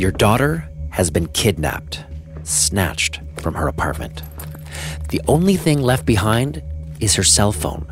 Your 0.00 0.12
daughter 0.12 0.66
has 0.92 1.10
been 1.10 1.26
kidnapped, 1.28 2.02
snatched 2.42 3.20
from 3.36 3.52
her 3.52 3.68
apartment. 3.68 4.22
The 5.10 5.20
only 5.28 5.56
thing 5.56 5.82
left 5.82 6.06
behind 6.06 6.62
is 7.00 7.14
her 7.16 7.22
cell 7.22 7.52
phone, 7.52 7.86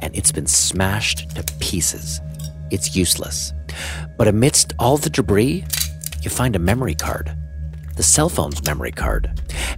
and 0.00 0.16
it's 0.16 0.32
been 0.32 0.46
smashed 0.46 1.36
to 1.36 1.42
pieces. 1.60 2.18
It's 2.70 2.96
useless. 2.96 3.52
But 4.16 4.26
amidst 4.26 4.72
all 4.78 4.96
the 4.96 5.10
debris, 5.10 5.66
you 6.22 6.30
find 6.30 6.56
a 6.56 6.58
memory 6.58 6.94
card. 6.94 7.30
The 7.94 8.04
cell 8.04 8.30
phone's 8.30 8.64
memory 8.64 8.92
card. 8.92 9.30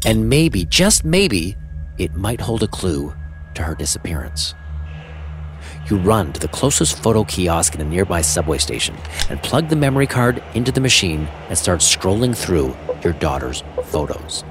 And 0.06 0.28
maybe, 0.28 0.64
just 0.66 1.04
maybe, 1.04 1.56
it 1.98 2.14
might 2.14 2.40
hold 2.40 2.62
a 2.62 2.68
clue 2.68 3.12
to 3.56 3.62
her 3.64 3.74
disappearance. 3.74 4.54
You 5.90 5.96
run 5.96 6.32
to 6.32 6.40
the 6.40 6.48
closest 6.48 7.02
photo 7.02 7.24
kiosk 7.24 7.74
in 7.74 7.80
a 7.80 7.84
nearby 7.84 8.20
subway 8.20 8.58
station 8.58 8.96
and 9.28 9.42
plug 9.42 9.68
the 9.68 9.76
memory 9.76 10.06
card 10.06 10.42
into 10.54 10.70
the 10.70 10.80
machine 10.80 11.26
and 11.48 11.58
start 11.58 11.80
scrolling 11.80 12.36
through 12.36 12.76
your 13.02 13.12
daughter's 13.14 13.64
photos. 13.86 14.44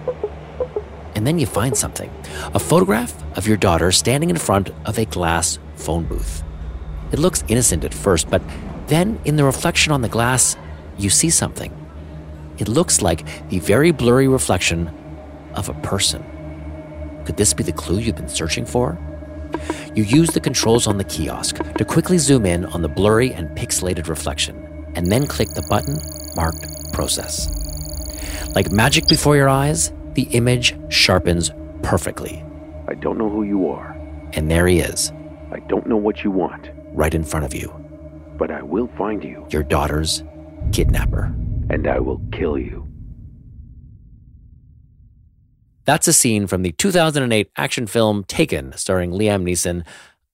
And 1.16 1.26
then 1.26 1.40
you 1.40 1.45
find 1.45 1.76
something 1.76 2.12
a 2.54 2.59
photograph 2.59 3.13
of 3.38 3.48
your 3.48 3.57
daughter 3.57 3.91
standing 3.91 4.30
in 4.30 4.38
front 4.38 4.71
of 4.85 4.98
a 4.98 5.05
glass 5.05 5.57
phone 5.76 6.04
booth. 6.04 6.44
It 7.12 7.20
looks 7.20 7.43
innocent 7.48 7.85
at 7.85 7.93
first, 7.93 8.29
but 8.29 8.41
then 8.88 9.20
in 9.23 9.38
the 9.38 9.45
reflection 9.45 9.93
on 9.93 10.02
the 10.02 10.09
glass, 10.09 10.57
you 10.98 11.09
see 11.09 11.29
something. 11.29 11.71
It 12.57 12.68
looks 12.68 13.02
like 13.02 13.49
the 13.49 13.59
very 13.59 13.91
blurry 13.91 14.27
reflection 14.27 14.91
of 15.54 15.70
a 15.70 15.73
person. 15.76 16.26
Could 17.26 17.38
this 17.38 17.54
be 17.54 17.63
the 17.63 17.71
clue 17.71 17.99
you've 17.99 18.16
been 18.16 18.27
searching 18.27 18.66
for? 18.66 18.99
You 19.95 20.04
use 20.04 20.30
the 20.30 20.40
controls 20.40 20.88
on 20.88 20.98
the 20.98 21.04
kiosk 21.04 21.58
to 21.77 21.86
quickly 21.86 22.18
zoom 22.18 22.45
in 22.45 22.66
on 22.66 22.82
the 22.82 22.88
blurry 22.90 23.34
and 23.34 23.49
pixelated 23.58 24.08
reflection, 24.08 24.55
and 24.95 25.12
then 25.12 25.27
click 25.27 25.49
the 25.49 25.66
button 25.70 25.95
marked 26.36 26.66
Process. 26.94 27.48
Like 28.54 28.71
magic 28.71 29.07
before 29.07 29.35
your 29.35 29.49
eyes, 29.49 29.93
the 30.13 30.24
image 30.32 30.76
sharpens 30.90 31.52
perfectly. 31.84 32.43
I 32.88 32.96
don't 32.96 33.18
know 33.18 33.30
who 33.30 33.43
you 33.43 33.70
are. 33.70 33.96
And 34.34 34.52
there 34.52 34.68
he 34.68 34.80
is, 34.80 35.12
I 35.52 35.60
don't 35.68 35.88
know 35.88 35.98
what 35.98 36.24
you 36.24 36.32
want, 36.32 36.70
right 36.93 37.13
in 37.13 37.24
front 37.24 37.46
of 37.46 37.54
you, 37.54 37.74
but 38.37 38.52
I 38.52 38.62
will 38.62 38.87
find 38.98 39.24
you, 39.24 39.48
your 39.49 39.63
daughter's 39.63 40.24
kidnapper. 40.71 41.34
and 41.70 41.87
I 41.87 41.99
will 41.99 42.21
kill 42.32 42.58
you. 42.58 42.80
That's 45.85 46.07
a 46.07 46.13
scene 46.13 46.48
from 46.48 46.62
the 46.62 46.71
2008 46.74 47.49
action 47.57 47.87
film 47.87 48.24
Taken, 48.26 48.74
starring 48.77 49.12
Liam 49.12 49.43
Neeson. 49.43 49.84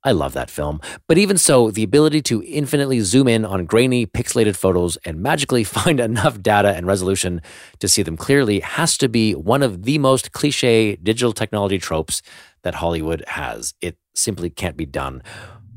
I 0.03 0.11
love 0.11 0.33
that 0.33 0.49
film. 0.49 0.79
But 1.07 1.17
even 1.17 1.37
so, 1.37 1.71
the 1.71 1.83
ability 1.83 2.21
to 2.23 2.43
infinitely 2.43 2.99
zoom 2.99 3.27
in 3.27 3.43
on 3.43 3.65
grainy, 3.65 4.05
pixelated 4.05 4.55
photos 4.55 4.97
and 4.97 5.21
magically 5.21 5.63
find 5.77 5.99
enough 5.99 6.41
data 6.41 6.69
and 6.69 6.85
resolution 6.85 7.41
to 7.79 7.87
see 7.87 8.03
them 8.03 8.17
clearly 8.17 8.59
has 8.59 8.97
to 8.97 9.09
be 9.09 9.33
one 9.33 9.63
of 9.63 9.83
the 9.83 9.97
most 9.97 10.31
cliche 10.31 10.95
digital 10.97 11.33
technology 11.33 11.77
tropes 11.77 12.21
that 12.63 12.75
Hollywood 12.75 13.23
has. 13.27 13.73
It 13.81 13.97
simply 14.15 14.49
can't 14.49 14.77
be 14.77 14.85
done. 14.85 15.23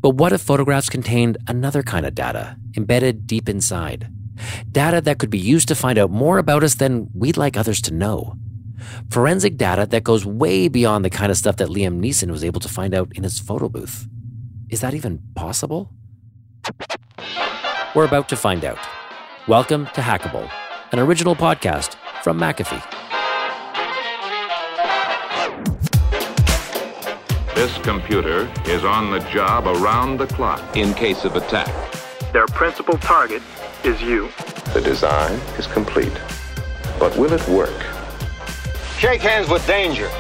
But 0.00 0.10
what 0.10 0.32
if 0.32 0.41
photographs 0.41 0.88
contained 0.88 1.36
another 1.46 1.82
kind 1.82 2.06
of 2.06 2.14
data 2.14 2.56
embedded 2.76 3.26
deep 3.26 3.48
inside? 3.48 4.08
Data 4.70 5.00
that 5.02 5.18
could 5.18 5.30
be 5.30 5.38
used 5.38 5.68
to 5.68 5.74
find 5.74 5.98
out 5.98 6.10
more 6.10 6.38
about 6.38 6.64
us 6.64 6.76
than 6.76 7.10
we'd 7.14 7.36
like 7.36 7.56
others 7.56 7.80
to 7.82 7.94
know. 7.94 8.36
Forensic 9.10 9.56
data 9.56 9.86
that 9.86 10.04
goes 10.04 10.24
way 10.24 10.68
beyond 10.68 11.04
the 11.04 11.10
kind 11.10 11.30
of 11.30 11.36
stuff 11.36 11.56
that 11.56 11.68
Liam 11.68 12.00
Neeson 12.00 12.30
was 12.30 12.44
able 12.44 12.60
to 12.60 12.68
find 12.68 12.94
out 12.94 13.12
in 13.14 13.22
his 13.22 13.38
photo 13.38 13.68
booth. 13.68 14.06
Is 14.68 14.80
that 14.80 14.94
even 14.94 15.20
possible? 15.34 15.90
We're 17.94 18.04
about 18.04 18.28
to 18.28 18.36
find 18.36 18.64
out. 18.64 18.78
Welcome 19.48 19.86
to 19.94 20.00
Hackable, 20.00 20.48
an 20.92 20.98
original 20.98 21.34
podcast 21.34 21.96
from 22.22 22.38
McAfee. 22.38 22.82
This 27.54 27.76
computer 27.78 28.50
is 28.66 28.84
on 28.84 29.10
the 29.10 29.19
job 29.30 29.66
around 29.66 30.19
the 30.19 30.26
clock. 30.28 30.76
in 30.76 30.94
case 30.94 31.24
of 31.24 31.36
attack. 31.36 31.69
Their 32.32 32.46
principal 32.46 32.96
target 32.98 33.42
is 33.84 34.00
you. 34.00 34.28
The 34.72 34.80
design 34.80 35.32
is 35.58 35.66
complete. 35.66 36.12
But 36.98 37.16
will 37.16 37.32
it 37.32 37.46
work? 37.48 37.74
Shake 39.00 39.22
hands 39.22 39.49
with 39.49 39.66
danger. 39.66 40.11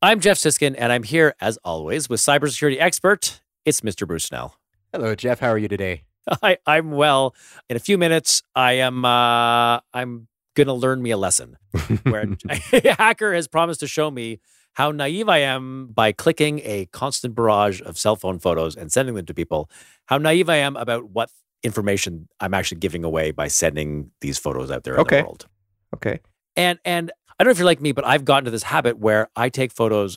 I'm 0.00 0.20
Jeff 0.20 0.38
Siskind, 0.38 0.76
and 0.78 0.92
I'm 0.92 1.02
here, 1.02 1.34
as 1.40 1.58
always, 1.64 2.08
with 2.08 2.20
cybersecurity 2.20 2.76
expert. 2.78 3.40
It's 3.64 3.80
Mr. 3.80 4.06
Bruce 4.06 4.26
Snell. 4.26 4.56
Hello, 4.92 5.16
Jeff. 5.16 5.40
How 5.40 5.48
are 5.48 5.58
you 5.58 5.66
today? 5.66 6.04
I, 6.44 6.58
I'm 6.64 6.92
well. 6.92 7.34
In 7.68 7.76
a 7.76 7.80
few 7.80 7.98
minutes, 7.98 8.44
I 8.54 8.74
am. 8.74 9.04
Uh, 9.04 9.80
I'm 9.92 10.28
gonna 10.54 10.74
learn 10.74 11.02
me 11.02 11.10
a 11.10 11.16
lesson. 11.16 11.56
Where 12.04 12.36
a 12.48 12.94
hacker 12.96 13.34
has 13.34 13.48
promised 13.48 13.80
to 13.80 13.88
show 13.88 14.12
me 14.12 14.38
how 14.74 14.92
naive 14.92 15.28
I 15.28 15.38
am 15.38 15.88
by 15.88 16.12
clicking 16.12 16.60
a 16.62 16.86
constant 16.92 17.34
barrage 17.34 17.82
of 17.84 17.98
cell 17.98 18.14
phone 18.14 18.38
photos 18.38 18.76
and 18.76 18.92
sending 18.92 19.16
them 19.16 19.26
to 19.26 19.34
people. 19.34 19.68
How 20.04 20.18
naive 20.18 20.48
I 20.48 20.58
am 20.58 20.76
about 20.76 21.10
what 21.10 21.30
information 21.66 22.28
I'm 22.40 22.54
actually 22.54 22.78
giving 22.78 23.04
away 23.04 23.30
by 23.32 23.48
sending 23.48 24.10
these 24.22 24.38
photos 24.38 24.70
out 24.70 24.84
there 24.84 24.94
in 24.94 25.00
Okay. 25.00 25.18
the 25.18 25.24
world. 25.24 25.46
Okay. 25.94 26.20
And 26.56 26.78
and 26.84 27.12
I 27.38 27.44
don't 27.44 27.48
know 27.48 27.52
if 27.52 27.58
you're 27.58 27.66
like 27.66 27.82
me, 27.82 27.92
but 27.92 28.06
I've 28.06 28.24
gotten 28.24 28.46
to 28.46 28.50
this 28.50 28.62
habit 28.62 28.98
where 28.98 29.28
I 29.36 29.50
take 29.50 29.72
photos 29.72 30.16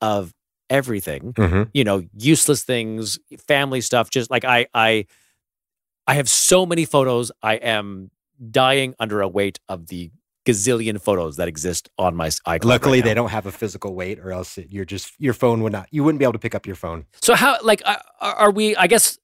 of 0.00 0.32
everything 0.70 1.32
Mm-hmm. 1.32 1.62
you 1.74 1.82
know 1.82 2.04
useless 2.16 2.62
things 2.62 3.18
family 3.48 3.80
stuff 3.80 4.08
just 4.08 4.30
like 4.30 4.44
i 4.44 4.68
i 4.72 5.04
i 6.06 6.14
have 6.14 6.28
so 6.28 6.64
many 6.64 6.84
photos 6.84 7.32
i 7.42 7.54
am 7.56 8.08
dying 8.52 8.94
under 9.00 9.20
a 9.20 9.26
weight 9.26 9.58
of 9.68 9.88
the 9.88 10.12
gazillion 10.46 11.00
photos 11.00 11.36
that 11.38 11.48
exist 11.48 11.90
on 11.98 12.14
my 12.14 12.28
iCloud 12.28 12.64
Luckily, 12.64 13.00
right 13.00 13.04
they 13.04 13.14
don't 13.14 13.30
have 13.30 13.46
a 13.46 13.52
physical 13.52 13.94
weight, 13.96 14.18
or 14.20 14.30
else 14.32 14.56
it, 14.58 14.68
you're 14.70 14.84
just 14.86 15.12
your 15.18 15.34
phone 15.34 15.62
would 15.64 15.72
not. 15.72 15.86
You 15.90 16.02
wouldn't 16.04 16.18
be 16.20 16.24
able 16.24 16.32
to 16.34 16.38
pick 16.38 16.54
up 16.54 16.66
your 16.66 16.76
phone. 16.76 17.04
so 17.20 17.34
how 17.34 17.58
like 17.62 17.82
are, 17.84 18.00
are 18.20 18.50
we 18.52 18.74
i 18.76 18.86
guess 18.86 19.18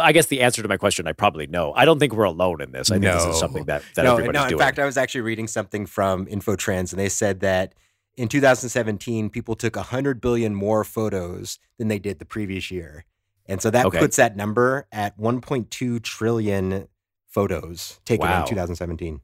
i 0.00 0.12
guess 0.12 0.26
the 0.26 0.40
answer 0.40 0.62
to 0.62 0.68
my 0.68 0.76
question 0.76 1.06
i 1.06 1.12
probably 1.12 1.46
know 1.46 1.72
i 1.76 1.84
don't 1.84 1.98
think 1.98 2.12
we're 2.14 2.24
alone 2.24 2.60
in 2.60 2.72
this 2.72 2.90
i 2.90 2.94
think 2.94 3.04
this 3.12 3.24
is 3.26 3.38
something 3.38 3.64
that 3.66 3.82
that 3.94 4.04
no, 4.04 4.12
everybody's 4.12 4.40
no. 4.40 4.44
In 4.44 4.48
doing 4.50 4.58
fact, 4.60 4.78
I 4.78 4.84
was 4.84 4.96
actually 4.96 5.20
reading 5.22 5.46
something 5.46 5.86
from 5.86 6.26
Infotrends, 6.26 6.92
and 6.92 6.98
they 7.00 7.08
said 7.08 7.40
that 7.40 7.74
in 8.16 8.28
2017, 8.28 9.28
people 9.30 9.56
took 9.56 9.74
100 9.76 10.20
billion 10.20 10.54
more 10.54 10.84
photos 10.84 11.58
than 11.78 11.88
they 11.88 11.98
did 11.98 12.18
the 12.20 12.24
previous 12.24 12.70
year, 12.70 13.04
and 13.46 13.60
so 13.60 13.70
that 13.70 13.86
Okay. 13.86 13.98
puts 13.98 14.16
that 14.16 14.36
number 14.36 14.86
at 14.92 15.18
1.2 15.18 16.00
trillion 16.02 16.88
photos 17.26 18.00
taken 18.04 18.26
Wow. 18.28 18.42
in 18.42 18.48
2017. 18.48 19.20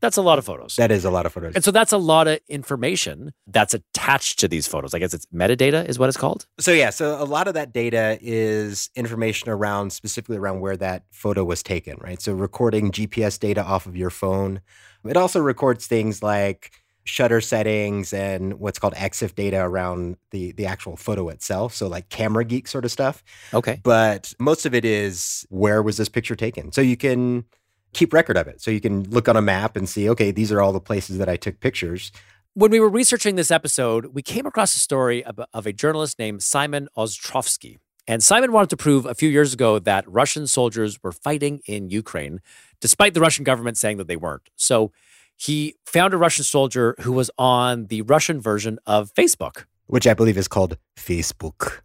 That's 0.00 0.16
a 0.16 0.22
lot 0.22 0.38
of 0.38 0.44
photos 0.44 0.76
That 0.76 0.90
is 0.90 1.04
a 1.04 1.10
lot 1.10 1.26
of 1.26 1.32
photos. 1.32 1.54
and 1.54 1.64
so 1.64 1.70
that's 1.70 1.92
a 1.92 1.98
lot 1.98 2.28
of 2.28 2.38
information 2.48 3.32
that's 3.46 3.74
attached 3.74 4.38
to 4.40 4.48
these 4.48 4.66
photos 4.66 4.94
i 4.94 4.98
guess 4.98 5.14
it's 5.14 5.26
metadata 5.26 5.88
is 5.88 5.98
what 5.98 6.08
it's 6.08 6.16
called 6.18 6.46
So 6.60 6.72
yeah, 6.72 6.90
so 6.90 7.20
a 7.22 7.24
lot 7.24 7.48
of 7.48 7.54
that 7.54 7.72
data 7.72 8.18
is 8.20 8.90
information 8.96 9.48
around 9.48 9.92
specifically 9.92 10.36
around 10.36 10.60
where 10.60 10.76
that 10.76 11.04
photo 11.10 11.44
was 11.44 11.62
taken, 11.62 11.96
right? 12.00 12.20
So 12.20 12.32
recording 12.32 12.90
GPS 12.90 13.38
data 13.38 13.62
off 13.64 13.86
of 13.86 13.96
your 13.96 14.10
phone. 14.10 14.60
It 15.04 15.16
also 15.16 15.40
records 15.40 15.86
things 15.86 16.22
like 16.22 16.72
shutter 17.04 17.40
settings 17.40 18.12
and 18.12 18.54
what's 18.60 18.78
called 18.78 18.94
EXIF 18.94 19.34
data 19.34 19.60
around 19.60 20.16
the 20.30 20.52
the 20.52 20.66
actual 20.66 20.96
photo 20.96 21.28
itself. 21.28 21.74
So 21.74 21.86
like 21.88 22.08
camera 22.10 22.44
geek 22.44 22.68
sort 22.68 22.84
of 22.84 22.90
stuff. 22.90 23.22
okay 23.54 23.80
But 23.82 24.34
most 24.38 24.66
of 24.66 24.74
it 24.74 24.84
is 24.84 25.46
where 25.48 25.82
was 25.82 25.96
this 25.96 26.08
picture 26.08 26.36
taken? 26.36 26.72
So 26.72 26.80
you 26.80 26.96
can 26.96 27.44
keep 27.92 28.12
record 28.12 28.36
of 28.36 28.46
it. 28.46 28.60
So 28.60 28.70
you 28.70 28.80
can 28.80 29.04
look 29.10 29.28
on 29.28 29.36
a 29.36 29.42
map 29.42 29.76
and 29.76 29.88
see, 29.88 30.08
okay, 30.10 30.30
these 30.30 30.52
are 30.52 30.60
all 30.60 30.72
the 30.72 30.80
places 30.80 31.18
that 31.18 31.28
I 31.28 31.36
took 31.36 31.60
pictures. 31.60 32.12
when 32.54 32.70
we 32.72 32.80
were 32.80 32.88
researching 32.88 33.36
this 33.36 33.50
episode, 33.52 34.06
we 34.06 34.22
came 34.22 34.44
across 34.44 34.74
a 34.74 34.80
story 34.80 35.24
of, 35.24 35.38
of 35.54 35.66
a 35.66 35.72
journalist 35.72 36.18
named 36.18 36.42
Simon 36.42 36.88
Ostrovsky. 36.96 37.76
And 38.08 38.22
Simon 38.22 38.52
wanted 38.52 38.70
to 38.70 38.76
prove 38.76 39.06
a 39.06 39.14
few 39.14 39.28
years 39.28 39.52
ago 39.52 39.78
that 39.78 40.10
Russian 40.10 40.46
soldiers 40.46 40.98
were 41.02 41.12
fighting 41.12 41.60
in 41.66 41.90
Ukraine, 41.90 42.40
despite 42.80 43.14
the 43.14 43.20
Russian 43.20 43.44
government 43.44 43.76
saying 43.76 43.98
that 43.98 44.08
they 44.08 44.16
weren't. 44.16 44.48
So 44.56 44.92
he 45.36 45.76
found 45.86 46.14
a 46.14 46.16
Russian 46.16 46.44
soldier 46.44 46.96
who 47.00 47.12
was 47.12 47.30
on 47.38 47.86
the 47.86 48.02
Russian 48.02 48.40
version 48.40 48.78
of 48.86 49.12
Facebook. 49.14 49.66
Which 49.86 50.06
I 50.06 50.14
believe 50.14 50.36
is 50.36 50.48
called 50.48 50.78
Facebook. 50.96 51.82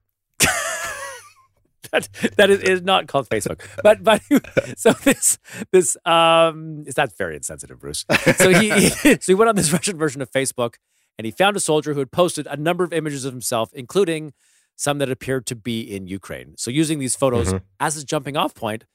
That, 1.94 2.10
that 2.38 2.50
is, 2.50 2.60
is 2.62 2.82
not 2.82 3.08
called 3.08 3.30
Facebook, 3.30 3.62
but 3.84 4.04
but 4.04 4.22
so 4.78 4.92
this 4.94 5.38
this 5.72 5.96
um 6.06 6.84
is 6.88 6.96
that's 6.96 7.16
very 7.16 7.36
insensitive, 7.36 7.80
Bruce. 7.80 8.04
So 8.38 8.50
he, 8.50 8.72
he 8.72 8.90
so 9.22 9.28
he 9.28 9.34
went 9.36 9.48
on 9.50 9.56
this 9.56 9.72
Russian 9.72 9.98
version 9.98 10.22
of 10.22 10.30
Facebook 10.32 10.76
and 11.18 11.26
he 11.26 11.32
found 11.32 11.56
a 11.56 11.60
soldier 11.60 11.94
who 11.94 12.00
had 12.00 12.12
posted 12.12 12.48
a 12.48 12.58
number 12.58 12.84
of 12.84 12.92
images 12.92 13.26
of 13.26 13.32
himself, 13.32 13.70
including 13.74 14.34
some 14.76 14.98
that 14.98 15.12
appeared 15.12 15.46
to 15.46 15.56
be 15.56 15.82
in 15.82 16.08
Ukraine. 16.08 16.56
So 16.58 16.72
using 16.72 16.98
these 16.98 17.16
photos 17.16 17.54
Mhm. 17.54 17.62
as 17.80 17.94
his 17.94 18.04
jumping 18.04 18.36
off 18.36 18.56
point, 18.56 18.86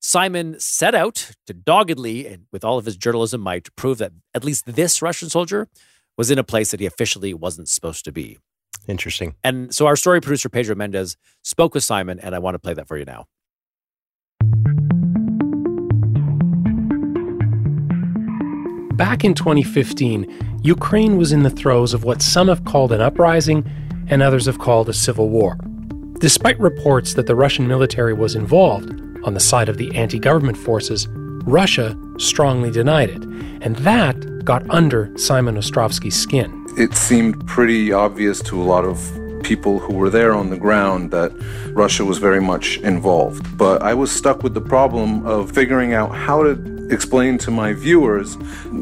Simon 0.00 0.58
set 0.58 0.94
out 0.94 1.30
to 1.46 1.54
doggedly 1.54 2.26
and 2.26 2.46
with 2.50 2.64
all 2.64 2.78
of 2.78 2.84
his 2.84 2.96
journalism 2.96 3.40
might 3.40 3.64
to 3.66 3.72
prove 3.72 3.98
that 3.98 4.12
at 4.34 4.42
least 4.44 4.66
this 4.66 5.00
Russian 5.00 5.30
soldier 5.30 5.68
was 6.18 6.30
in 6.32 6.38
a 6.38 6.42
place 6.44 6.72
that 6.72 6.80
he 6.80 6.86
officially 6.86 7.32
wasn't 7.32 7.68
supposed 7.68 8.04
to 8.06 8.12
be. 8.12 8.38
Interesting. 8.90 9.36
And 9.44 9.72
so 9.72 9.86
our 9.86 9.94
story 9.94 10.20
producer, 10.20 10.48
Pedro 10.48 10.74
Mendez, 10.74 11.16
spoke 11.42 11.74
with 11.74 11.84
Simon, 11.84 12.18
and 12.18 12.34
I 12.34 12.40
want 12.40 12.56
to 12.56 12.58
play 12.58 12.74
that 12.74 12.88
for 12.88 12.98
you 12.98 13.04
now. 13.04 13.26
Back 18.96 19.24
in 19.24 19.34
2015, 19.34 20.60
Ukraine 20.62 21.16
was 21.16 21.32
in 21.32 21.44
the 21.44 21.50
throes 21.50 21.94
of 21.94 22.04
what 22.04 22.20
some 22.20 22.48
have 22.48 22.64
called 22.64 22.92
an 22.92 23.00
uprising 23.00 23.64
and 24.08 24.22
others 24.22 24.46
have 24.46 24.58
called 24.58 24.88
a 24.88 24.92
civil 24.92 25.30
war. 25.30 25.56
Despite 26.18 26.58
reports 26.58 27.14
that 27.14 27.26
the 27.26 27.36
Russian 27.36 27.66
military 27.66 28.12
was 28.12 28.34
involved 28.34 28.90
on 29.24 29.34
the 29.34 29.40
side 29.40 29.68
of 29.68 29.78
the 29.78 29.94
anti 29.94 30.18
government 30.18 30.58
forces, 30.58 31.06
Russia 31.44 31.96
strongly 32.18 32.70
denied 32.70 33.10
it, 33.10 33.22
and 33.62 33.76
that 33.76 34.44
got 34.44 34.68
under 34.68 35.16
Simon 35.16 35.54
Ostrovsky's 35.54 36.20
skin. 36.20 36.59
It 36.76 36.94
seemed 36.94 37.46
pretty 37.46 37.92
obvious 37.92 38.40
to 38.42 38.60
a 38.60 38.64
lot 38.64 38.84
of 38.84 38.98
people 39.42 39.78
who 39.78 39.94
were 39.94 40.10
there 40.10 40.34
on 40.34 40.50
the 40.50 40.56
ground 40.56 41.10
that 41.10 41.32
Russia 41.72 42.04
was 42.04 42.18
very 42.18 42.40
much 42.40 42.78
involved. 42.78 43.56
But 43.56 43.82
I 43.82 43.94
was 43.94 44.10
stuck 44.12 44.42
with 44.42 44.54
the 44.54 44.60
problem 44.60 45.26
of 45.26 45.50
figuring 45.50 45.92
out 45.92 46.14
how 46.14 46.42
to 46.42 46.52
explain 46.90 47.38
to 47.38 47.50
my 47.50 47.72
viewers 47.72 48.36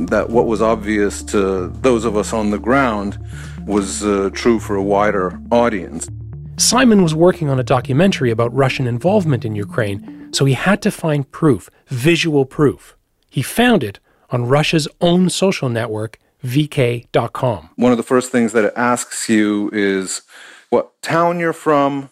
that 0.09 0.29
what 0.31 0.47
was 0.47 0.61
obvious 0.63 1.23
to 1.25 1.69
those 1.69 2.05
of 2.05 2.17
us 2.17 2.33
on 2.33 2.51
the 2.51 2.59
ground 2.59 3.19
was 3.67 4.05
uh, 4.05 4.31
true 4.33 4.59
for 4.59 4.77
a 4.77 4.83
wider 4.83 5.39
audience. 5.51 6.09
Simon 6.57 7.03
was 7.03 7.15
working 7.15 7.49
on 7.49 7.61
a 7.61 7.63
documentary 7.63 8.31
about 8.31 8.53
Russian 8.55 8.87
involvement 8.87 9.45
in 9.45 9.55
Ukraine, 9.55 10.29
so 10.33 10.45
he 10.45 10.55
had 10.55 10.83
to 10.83 10.91
find 10.91 11.31
proof, 11.31 11.71
visual 11.87 12.45
proof. 12.45 12.97
He 13.31 13.43
found 13.43 13.85
it 13.85 14.01
on 14.31 14.47
Russia's 14.47 14.89
own 15.01 15.31
social 15.31 15.69
network, 15.69 16.19
VK.com. 16.45 17.71
One 17.77 17.93
of 17.93 17.99
the 17.99 18.05
first 18.05 18.31
things 18.31 18.53
that 18.53 18.65
it 18.65 18.73
asks 18.77 19.29
you 19.29 19.71
is 19.73 20.23
what 20.71 21.01
town 21.03 21.39
you're 21.41 21.53
from, 21.53 22.11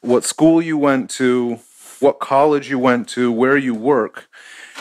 what 0.00 0.24
school 0.24 0.60
you 0.60 0.76
went 0.78 1.10
to, 1.10 1.58
what 2.00 2.20
college 2.20 2.68
you 2.70 2.78
went 2.78 3.08
to, 3.08 3.32
where 3.32 3.56
you 3.56 3.74
work. 3.74 4.28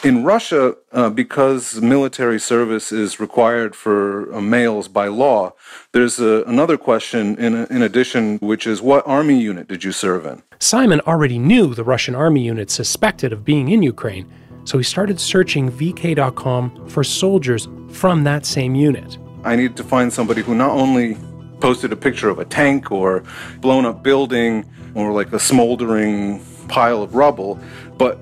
In 0.04 0.26
Russia, 0.26 0.76
uh, 0.92 1.10
because 1.10 1.80
military 1.80 2.40
service 2.40 2.92
is 2.92 3.22
required 3.22 3.74
for 3.74 4.34
uh, 4.34 4.42
males 4.42 4.90
by 4.90 5.08
law, 5.08 5.54
there's 5.94 6.20
a, 6.20 6.44
another 6.44 6.78
question 6.78 7.38
in, 7.38 7.66
in 7.68 7.82
addition, 7.82 8.38
which 8.40 8.68
is 8.68 8.82
what 8.82 9.08
army 9.08 9.40
unit 9.40 9.70
did 9.70 9.86
you 9.86 9.94
serve 9.94 10.26
in? 10.26 10.44
Simon 10.60 11.00
already 11.02 11.40
knew 11.40 11.74
the 11.74 11.86
Russian 11.86 12.16
army 12.16 12.44
unit 12.44 12.70
suspected 12.70 13.32
of 13.32 13.46
being 13.46 13.70
in 13.70 13.82
Ukraine, 13.82 14.30
so 14.66 14.78
he 14.78 14.84
started 14.84 15.20
searching 15.20 15.72
VK.com 15.72 16.88
for 16.88 17.04
soldiers 17.04 17.68
from 17.90 18.24
that 18.24 18.46
same 18.46 18.76
unit. 18.76 19.18
I 19.44 19.56
needed 19.56 19.78
to 19.78 19.84
find 19.84 20.12
somebody 20.12 20.42
who 20.42 20.56
not 20.56 20.72
only 20.72 21.18
posted 21.60 21.92
a 21.92 21.96
picture 21.96 22.30
of 22.30 22.40
a 22.40 22.46
tank 22.46 22.92
or 22.92 23.24
blown 23.60 23.86
up 23.86 24.04
building 24.04 24.66
or 24.96 25.12
like 25.12 25.32
a 25.34 25.40
smoldering 25.40 26.44
pile 26.68 27.02
of 27.02 27.16
rubble, 27.16 27.60
but 27.98 28.20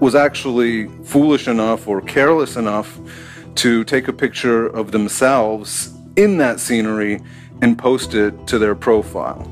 was 0.00 0.14
actually 0.14 0.88
foolish 1.04 1.48
enough 1.48 1.86
or 1.86 2.00
careless 2.00 2.56
enough 2.56 2.98
to 3.56 3.84
take 3.84 4.08
a 4.08 4.12
picture 4.12 4.66
of 4.66 4.92
themselves 4.92 5.94
in 6.16 6.38
that 6.38 6.60
scenery 6.60 7.20
and 7.62 7.78
post 7.78 8.14
it 8.14 8.46
to 8.46 8.58
their 8.58 8.74
profile. 8.74 9.50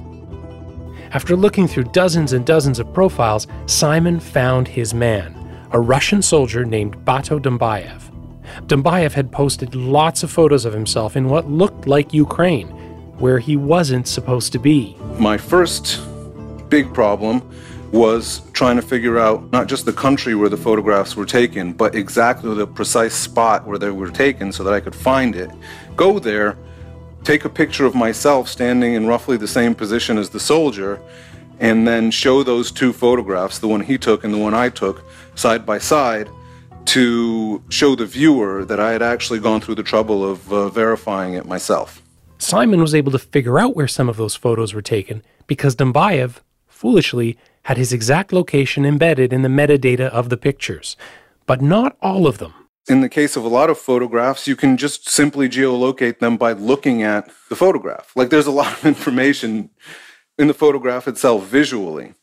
After 1.12 1.36
looking 1.36 1.68
through 1.68 1.84
dozens 1.84 2.32
and 2.32 2.44
dozens 2.46 2.78
of 2.78 2.92
profiles, 2.92 3.46
Simon 3.66 4.18
found 4.18 4.66
his 4.66 4.94
man, 4.94 5.34
a 5.72 5.80
Russian 5.80 6.20
soldier 6.20 6.64
named 6.64 6.96
Bato 7.04 7.40
Dumbayev. 7.40 8.10
Dumbayev 8.66 9.12
had 9.12 9.32
posted 9.32 9.74
lots 9.74 10.22
of 10.22 10.30
photos 10.30 10.64
of 10.64 10.74
himself 10.74 11.16
in 11.16 11.28
what 11.28 11.50
looked 11.50 11.86
like 11.86 12.12
Ukraine, 12.12 12.68
where 13.18 13.38
he 13.38 13.56
wasn't 13.56 14.06
supposed 14.06 14.52
to 14.52 14.58
be. 14.58 14.96
My 15.18 15.38
first 15.38 16.00
big 16.68 16.92
problem 16.92 17.48
was 17.92 18.42
trying 18.52 18.76
to 18.76 18.82
figure 18.82 19.18
out 19.18 19.50
not 19.52 19.66
just 19.66 19.84
the 19.84 19.92
country 19.92 20.34
where 20.34 20.48
the 20.48 20.56
photographs 20.56 21.16
were 21.16 21.26
taken, 21.26 21.72
but 21.72 21.94
exactly 21.94 22.54
the 22.54 22.66
precise 22.66 23.14
spot 23.14 23.66
where 23.66 23.78
they 23.78 23.90
were 23.90 24.10
taken 24.10 24.52
so 24.52 24.64
that 24.64 24.72
I 24.72 24.80
could 24.80 24.94
find 24.94 25.34
it. 25.36 25.50
Go 25.96 26.18
there, 26.18 26.56
take 27.24 27.44
a 27.44 27.50
picture 27.50 27.86
of 27.86 27.94
myself 27.94 28.48
standing 28.48 28.94
in 28.94 29.06
roughly 29.06 29.36
the 29.36 29.48
same 29.48 29.74
position 29.74 30.18
as 30.18 30.30
the 30.30 30.40
soldier, 30.40 31.00
and 31.60 31.86
then 31.86 32.10
show 32.10 32.42
those 32.42 32.70
two 32.72 32.92
photographs, 32.92 33.58
the 33.58 33.68
one 33.68 33.80
he 33.80 33.96
took 33.96 34.24
and 34.24 34.34
the 34.34 34.38
one 34.38 34.54
I 34.54 34.68
took, 34.68 35.04
side 35.34 35.64
by 35.64 35.78
side, 35.78 36.28
to 36.86 37.62
show 37.68 37.94
the 37.94 38.06
viewer 38.06 38.64
that 38.64 38.80
I 38.80 38.92
had 38.92 39.02
actually 39.02 39.38
gone 39.38 39.60
through 39.60 39.76
the 39.76 39.82
trouble 39.82 40.28
of 40.28 40.52
uh, 40.52 40.68
verifying 40.68 41.34
it 41.34 41.46
myself. 41.46 42.02
Simon 42.38 42.80
was 42.80 42.94
able 42.94 43.12
to 43.12 43.18
figure 43.18 43.58
out 43.58 43.76
where 43.76 43.86
some 43.86 44.08
of 44.08 44.16
those 44.16 44.34
photos 44.34 44.74
were 44.74 44.82
taken 44.82 45.22
because 45.46 45.76
Dumbayev, 45.76 46.36
foolishly, 46.66 47.38
had 47.64 47.76
his 47.76 47.92
exact 47.92 48.32
location 48.32 48.84
embedded 48.84 49.32
in 49.32 49.42
the 49.42 49.48
metadata 49.48 50.08
of 50.08 50.28
the 50.28 50.36
pictures, 50.36 50.96
but 51.46 51.60
not 51.60 51.96
all 52.02 52.26
of 52.26 52.38
them. 52.38 52.52
In 52.88 53.00
the 53.00 53.08
case 53.08 53.36
of 53.36 53.44
a 53.44 53.48
lot 53.48 53.70
of 53.70 53.78
photographs, 53.78 54.48
you 54.48 54.56
can 54.56 54.76
just 54.76 55.08
simply 55.08 55.48
geolocate 55.48 56.18
them 56.18 56.36
by 56.36 56.52
looking 56.52 57.02
at 57.02 57.30
the 57.48 57.54
photograph. 57.54 58.10
Like 58.16 58.30
there's 58.30 58.48
a 58.48 58.50
lot 58.50 58.72
of 58.72 58.84
information 58.94 59.70
in 60.36 60.48
the 60.48 60.54
photograph 60.54 61.06
itself 61.06 61.44
visually. 61.44 62.14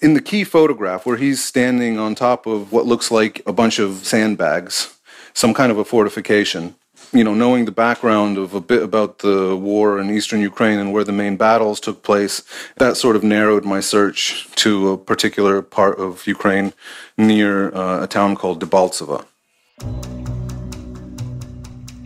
In 0.00 0.14
the 0.14 0.20
key 0.20 0.44
photograph, 0.44 1.04
where 1.04 1.16
he's 1.16 1.42
standing 1.42 1.98
on 1.98 2.14
top 2.14 2.46
of 2.46 2.72
what 2.72 2.86
looks 2.86 3.10
like 3.10 3.42
a 3.46 3.52
bunch 3.52 3.78
of 3.78 4.06
sandbags, 4.06 4.96
some 5.32 5.52
kind 5.52 5.72
of 5.72 5.78
a 5.78 5.84
fortification, 5.84 6.76
you 7.12 7.24
know, 7.24 7.34
knowing 7.34 7.64
the 7.64 7.72
background 7.72 8.38
of 8.38 8.54
a 8.54 8.60
bit 8.60 8.82
about 8.82 9.18
the 9.18 9.56
war 9.56 10.00
in 10.00 10.10
eastern 10.10 10.40
Ukraine 10.40 10.78
and 10.78 10.92
where 10.92 11.04
the 11.04 11.12
main 11.12 11.36
battles 11.36 11.80
took 11.80 12.02
place, 12.02 12.42
that 12.76 12.96
sort 12.96 13.16
of 13.16 13.22
narrowed 13.22 13.64
my 13.64 13.80
search 13.80 14.48
to 14.56 14.90
a 14.90 14.98
particular 14.98 15.62
part 15.62 15.98
of 15.98 16.26
Ukraine 16.26 16.72
near 17.16 17.74
uh, 17.74 18.04
a 18.04 18.06
town 18.06 18.36
called 18.36 18.60
Debaltseve. 18.60 19.24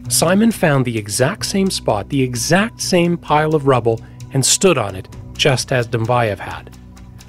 Simon 0.08 0.50
found 0.50 0.84
the 0.84 0.96
exact 0.96 1.44
same 1.44 1.70
spot, 1.70 2.08
the 2.08 2.22
exact 2.22 2.80
same 2.80 3.16
pile 3.18 3.54
of 3.54 3.66
rubble, 3.66 4.00
and 4.32 4.44
stood 4.44 4.78
on 4.78 4.94
it, 4.94 5.08
just 5.34 5.70
as 5.70 5.86
Dumbayev 5.86 6.38
had. 6.38 6.77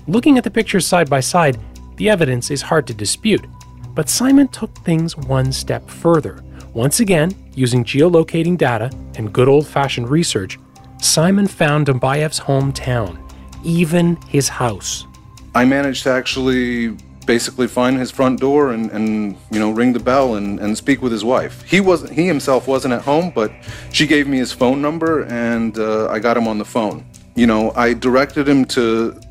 Looking 0.09 0.39
at 0.39 0.43
the 0.43 0.49
pictures 0.49 0.87
side 0.87 1.07
by 1.07 1.19
side, 1.19 1.59
the 1.97 2.09
evidence 2.09 2.49
is 2.49 2.63
hard 2.63 2.87
to 2.87 2.95
dispute, 2.95 3.45
but 3.93 4.09
Simon 4.09 4.47
took 4.47 4.75
things 4.79 5.15
one 5.15 5.51
step 5.51 5.87
further. 5.87 6.43
Once 6.73 6.99
again, 6.99 7.31
using 7.53 7.83
geolocating 7.83 8.57
data 8.57 8.89
and 9.17 9.31
good 9.31 9.47
old 9.47 9.67
fashioned 9.67 10.09
research, 10.09 10.57
Simon 10.99 11.45
found 11.45 11.85
Dumbayev's 11.85 12.39
hometown, 12.39 13.19
even 13.63 14.15
his 14.27 14.49
house. 14.49 15.05
I 15.53 15.63
managed 15.65 16.01
to 16.03 16.09
actually 16.09 16.97
basically 17.27 17.67
find 17.67 17.95
his 17.95 18.09
front 18.09 18.39
door 18.39 18.71
and, 18.71 18.89
and 18.89 19.37
you 19.51 19.59
know 19.59 19.69
ring 19.69 19.93
the 19.93 19.99
bell 19.99 20.37
and, 20.37 20.59
and 20.59 20.75
speak 20.75 21.03
with 21.03 21.11
his 21.11 21.23
wife. 21.23 21.61
He 21.61 21.81
wasn't 21.81 22.13
he 22.13 22.25
himself 22.25 22.67
wasn't 22.67 22.95
at 22.95 23.03
home, 23.03 23.31
but 23.35 23.51
she 23.91 24.07
gave 24.07 24.27
me 24.27 24.39
his 24.39 24.51
phone 24.51 24.81
number 24.81 25.25
and 25.25 25.77
uh, 25.77 26.09
I 26.09 26.17
got 26.17 26.35
him 26.35 26.47
on 26.47 26.57
the 26.57 26.65
phone. 26.65 27.05
You 27.35 27.45
know, 27.45 27.73
I 27.75 27.93
directed 27.93 28.49
him 28.49 28.65
to 28.65 29.21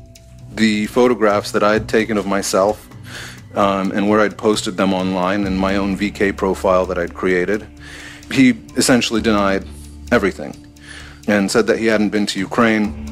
the 0.51 0.87
photographs 0.87 1.51
that 1.51 1.63
I 1.63 1.73
had 1.73 1.87
taken 1.87 2.17
of 2.17 2.25
myself 2.25 2.87
um, 3.55 3.91
and 3.91 4.07
where 4.09 4.19
I'd 4.19 4.37
posted 4.37 4.77
them 4.77 4.93
online 4.93 5.45
in 5.45 5.57
my 5.57 5.75
own 5.75 5.97
VK 5.97 6.35
profile 6.35 6.85
that 6.85 6.97
I'd 6.97 7.13
created. 7.13 7.67
He 8.31 8.51
essentially 8.75 9.21
denied 9.21 9.65
everything 10.11 10.55
and 11.27 11.49
said 11.49 11.67
that 11.67 11.79
he 11.79 11.85
hadn't 11.87 12.09
been 12.09 12.25
to 12.27 12.39
Ukraine 12.39 13.05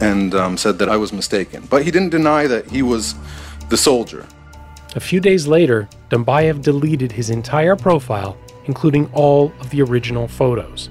and 0.00 0.34
um, 0.34 0.56
said 0.56 0.78
that 0.78 0.88
I 0.88 0.96
was 0.96 1.12
mistaken. 1.12 1.66
But 1.70 1.84
he 1.84 1.90
didn't 1.90 2.10
deny 2.10 2.46
that 2.46 2.70
he 2.70 2.82
was 2.82 3.14
the 3.68 3.76
soldier. 3.76 4.26
A 4.96 5.00
few 5.00 5.20
days 5.20 5.46
later, 5.46 5.88
Dumbayev 6.10 6.62
deleted 6.62 7.10
his 7.12 7.30
entire 7.30 7.76
profile, 7.76 8.36
including 8.66 9.10
all 9.12 9.52
of 9.60 9.70
the 9.70 9.82
original 9.82 10.28
photos. 10.28 10.90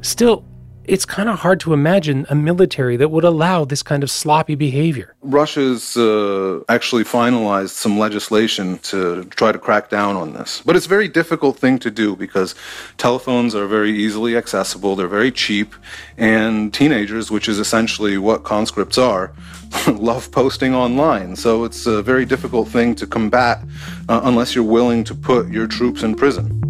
Still, 0.00 0.44
it's 0.86 1.04
kind 1.04 1.28
of 1.28 1.40
hard 1.40 1.60
to 1.60 1.72
imagine 1.72 2.26
a 2.28 2.34
military 2.34 2.96
that 2.96 3.10
would 3.10 3.24
allow 3.24 3.64
this 3.64 3.82
kind 3.82 4.02
of 4.02 4.10
sloppy 4.10 4.54
behavior. 4.54 5.14
Russia's 5.22 5.96
uh, 5.96 6.62
actually 6.68 7.04
finalized 7.04 7.70
some 7.70 7.98
legislation 7.98 8.78
to 8.78 9.24
try 9.24 9.52
to 9.52 9.58
crack 9.58 9.90
down 9.90 10.16
on 10.16 10.32
this. 10.32 10.62
But 10.64 10.76
it's 10.76 10.86
a 10.86 10.88
very 10.88 11.08
difficult 11.08 11.58
thing 11.58 11.78
to 11.80 11.90
do 11.90 12.16
because 12.16 12.54
telephones 12.98 13.54
are 13.54 13.66
very 13.66 13.90
easily 13.90 14.36
accessible, 14.36 14.96
they're 14.96 15.08
very 15.08 15.32
cheap, 15.32 15.74
and 16.18 16.72
teenagers, 16.72 17.30
which 17.30 17.48
is 17.48 17.58
essentially 17.58 18.18
what 18.18 18.44
conscripts 18.44 18.98
are, 18.98 19.32
love 19.88 20.30
posting 20.30 20.74
online. 20.74 21.36
So 21.36 21.64
it's 21.64 21.86
a 21.86 22.02
very 22.02 22.24
difficult 22.24 22.68
thing 22.68 22.94
to 22.96 23.06
combat 23.06 23.62
uh, 24.08 24.20
unless 24.24 24.54
you're 24.54 24.64
willing 24.64 25.04
to 25.04 25.14
put 25.14 25.48
your 25.48 25.66
troops 25.66 26.02
in 26.02 26.14
prison. 26.14 26.60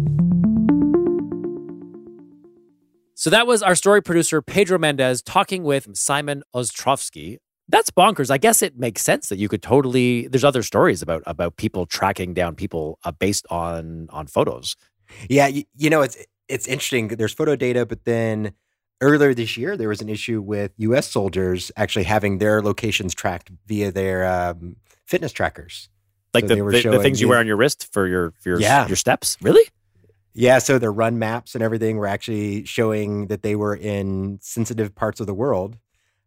So 3.15 3.29
that 3.29 3.47
was 3.47 3.63
our 3.63 3.75
story 3.75 4.01
producer, 4.03 4.41
Pedro 4.41 4.77
Mendez, 4.77 5.21
talking 5.21 5.63
with 5.63 5.95
Simon 5.95 6.43
Ostrovsky. 6.53 7.37
That's 7.69 7.89
bonkers. 7.89 8.29
I 8.29 8.37
guess 8.37 8.61
it 8.61 8.77
makes 8.77 9.01
sense 9.01 9.29
that 9.29 9.39
you 9.39 9.47
could 9.47 9.63
totally. 9.63 10.27
There's 10.27 10.43
other 10.43 10.61
stories 10.61 11.01
about 11.01 11.23
about 11.25 11.55
people 11.57 11.85
tracking 11.85 12.33
down 12.33 12.55
people 12.55 12.99
uh, 13.03 13.11
based 13.11 13.47
on 13.49 14.07
on 14.11 14.27
photos. 14.27 14.75
Yeah, 15.29 15.47
you, 15.47 15.63
you 15.75 15.89
know 15.89 16.01
it's 16.01 16.17
it's 16.47 16.67
interesting. 16.67 17.07
There's 17.07 17.33
photo 17.33 17.55
data, 17.55 17.85
but 17.85 18.03
then 18.05 18.51
earlier 19.01 19.33
this 19.33 19.57
year 19.57 19.75
there 19.77 19.89
was 19.89 20.01
an 20.01 20.09
issue 20.09 20.41
with 20.41 20.73
U.S. 20.77 21.09
soldiers 21.09 21.71
actually 21.75 22.03
having 22.03 22.37
their 22.37 22.61
locations 22.61 23.15
tracked 23.15 23.49
via 23.65 23.91
their 23.91 24.25
um, 24.25 24.75
fitness 25.05 25.31
trackers, 25.31 25.89
like 26.33 26.43
So 26.47 26.55
the, 26.55 26.63
the, 26.63 26.89
the 26.91 26.99
things 26.99 27.19
you 27.19 27.27
wear 27.29 27.39
on 27.39 27.47
your 27.47 27.57
wrist 27.57 27.91
for 27.91 28.07
your 28.07 28.31
for 28.41 28.49
your 28.49 28.59
Yeah. 28.59 28.87
your 28.87 28.95
steps. 28.97 29.37
Really? 29.41 29.63
Yeah, 30.37 30.59
so 30.59 30.77
their 30.77 30.91
run 30.91 31.17
maps 31.17 31.55
and 31.55 31.63
everything 31.63 31.95
were 31.95 32.07
actually 32.07 32.65
showing 32.65 33.27
that 33.27 33.41
they 33.41 33.55
were 33.55 33.75
in 33.75 34.37
sensitive 34.41 34.93
parts 34.93 35.21
of 35.21 35.27
the 35.27 35.33
world, 35.33 35.77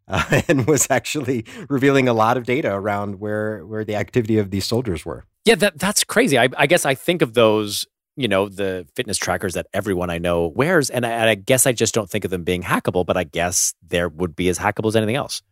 uh, 0.08 0.40
and 0.48 0.66
was 0.66 0.86
actually 0.90 1.44
revealing 1.68 2.08
a 2.08 2.14
lot 2.14 2.38
of 2.38 2.44
data 2.44 2.74
around 2.74 3.20
where 3.20 3.66
where 3.66 3.84
the 3.84 3.94
activity 3.94 4.38
of 4.38 4.50
these 4.50 4.64
soldiers 4.64 5.04
were. 5.04 5.24
Yeah, 5.44 5.56
that 5.56 5.78
that's 5.78 6.04
crazy. 6.04 6.38
I, 6.38 6.48
I 6.56 6.66
guess 6.66 6.86
I 6.86 6.94
think 6.94 7.20
of 7.20 7.34
those, 7.34 7.86
you 8.16 8.28
know, 8.28 8.48
the 8.48 8.86
fitness 8.96 9.18
trackers 9.18 9.52
that 9.54 9.66
everyone 9.74 10.08
I 10.08 10.16
know 10.16 10.48
wears, 10.48 10.88
and 10.88 11.04
I, 11.04 11.10
and 11.10 11.28
I 11.28 11.34
guess 11.34 11.66
I 11.66 11.72
just 11.72 11.94
don't 11.94 12.08
think 12.08 12.24
of 12.24 12.30
them 12.30 12.44
being 12.44 12.62
hackable. 12.62 13.04
But 13.04 13.18
I 13.18 13.24
guess 13.24 13.74
there 13.86 14.08
would 14.08 14.34
be 14.34 14.48
as 14.48 14.58
hackable 14.58 14.88
as 14.88 14.96
anything 14.96 15.16
else. 15.16 15.42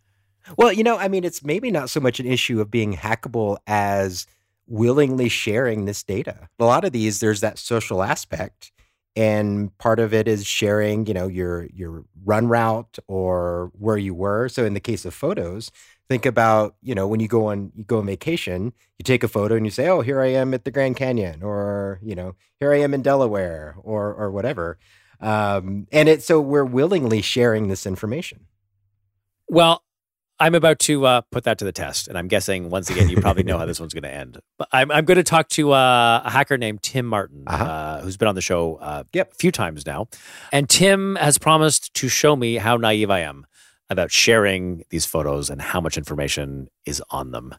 Well, 0.56 0.72
you 0.72 0.82
know, 0.82 0.96
I 0.96 1.08
mean, 1.08 1.24
it's 1.24 1.44
maybe 1.44 1.70
not 1.70 1.90
so 1.90 2.00
much 2.00 2.20
an 2.20 2.26
issue 2.26 2.60
of 2.60 2.70
being 2.70 2.94
hackable 2.94 3.58
as 3.66 4.26
willingly 4.66 5.28
sharing 5.28 5.84
this 5.84 6.02
data. 6.02 6.48
A 6.58 6.64
lot 6.64 6.84
of 6.84 6.92
these, 6.92 7.20
there's 7.20 7.40
that 7.40 7.58
social 7.58 8.02
aspect, 8.02 8.72
and 9.14 9.76
part 9.78 9.98
of 9.98 10.12
it 10.12 10.28
is 10.28 10.46
sharing, 10.46 11.06
you 11.06 11.14
know, 11.14 11.26
your 11.28 11.66
your 11.72 12.04
run 12.24 12.48
route 12.48 12.98
or 13.08 13.70
where 13.78 13.96
you 13.96 14.14
were. 14.14 14.48
So 14.48 14.64
in 14.64 14.74
the 14.74 14.80
case 14.80 15.04
of 15.04 15.14
photos, 15.14 15.70
think 16.08 16.26
about, 16.26 16.76
you 16.82 16.94
know, 16.94 17.06
when 17.08 17.20
you 17.20 17.28
go 17.28 17.46
on 17.46 17.72
you 17.74 17.84
go 17.84 17.98
on 17.98 18.06
vacation, 18.06 18.72
you 18.98 19.04
take 19.04 19.24
a 19.24 19.28
photo 19.28 19.54
and 19.56 19.64
you 19.66 19.70
say, 19.70 19.88
"Oh, 19.88 20.00
here 20.02 20.20
I 20.20 20.28
am 20.28 20.52
at 20.54 20.64
the 20.64 20.70
Grand 20.70 20.96
Canyon," 20.96 21.42
or 21.42 22.00
you 22.02 22.14
know, 22.14 22.34
"Here 22.60 22.72
I 22.72 22.80
am 22.80 22.94
in 22.94 23.02
Delaware," 23.02 23.76
or 23.82 24.12
or 24.14 24.30
whatever. 24.30 24.78
Um, 25.20 25.86
and 25.92 26.08
it 26.08 26.22
so 26.22 26.40
we're 26.40 26.64
willingly 26.64 27.22
sharing 27.22 27.68
this 27.68 27.86
information. 27.86 28.46
Well, 29.48 29.82
I'm 30.38 30.54
about 30.54 30.78
to 30.80 31.06
uh, 31.06 31.20
put 31.32 31.44
that 31.44 31.58
to 31.58 31.64
the 31.64 31.72
test, 31.72 32.08
and 32.08 32.18
I'm 32.18 32.28
guessing 32.28 32.68
once 32.68 32.90
again 32.90 33.08
you 33.08 33.20
probably 33.20 33.42
know 33.42 33.56
how 33.58 33.64
this 33.66 33.80
one's 33.80 33.94
going 33.94 34.02
to 34.02 34.12
end. 34.14 34.38
But 34.58 34.68
I'm, 34.72 34.90
I'm 34.90 35.04
going 35.06 35.16
to 35.16 35.22
talk 35.24 35.48
to 35.50 35.72
uh, 35.72 36.22
a 36.24 36.30
hacker 36.30 36.58
named 36.58 36.82
Tim 36.82 37.06
Martin, 37.06 37.44
Uh-huh. 37.46 37.64
uh, 37.64 38.00
who's 38.02 38.16
been 38.16 38.28
on 38.28 38.34
the 38.34 38.42
show 38.42 38.76
uh, 38.76 39.04
Yep. 39.14 39.32
a 39.32 39.34
few 39.36 39.50
times 39.50 39.86
now, 39.86 40.08
and 40.52 40.68
Tim 40.68 41.16
has 41.16 41.38
promised 41.38 41.94
to 41.94 42.08
show 42.08 42.36
me 42.36 42.56
how 42.56 42.76
naive 42.76 43.10
I 43.10 43.20
am 43.20 43.46
about 43.88 44.10
sharing 44.10 44.82
these 44.90 45.06
photos 45.06 45.48
and 45.48 45.62
how 45.62 45.80
much 45.80 45.96
information 45.96 46.68
is 46.84 47.02
on 47.10 47.30
them. 47.30 47.54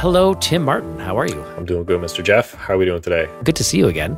Hello, 0.00 0.32
Tim 0.34 0.62
Martin. 0.62 0.96
How 1.00 1.18
are 1.18 1.26
you? 1.26 1.42
I'm 1.56 1.64
doing 1.64 1.82
good, 1.82 2.00
Mr. 2.00 2.22
Jeff. 2.22 2.54
How 2.54 2.74
are 2.74 2.78
we 2.78 2.84
doing 2.84 3.02
today? 3.02 3.28
Good 3.42 3.56
to 3.56 3.64
see 3.64 3.78
you 3.78 3.88
again. 3.88 4.16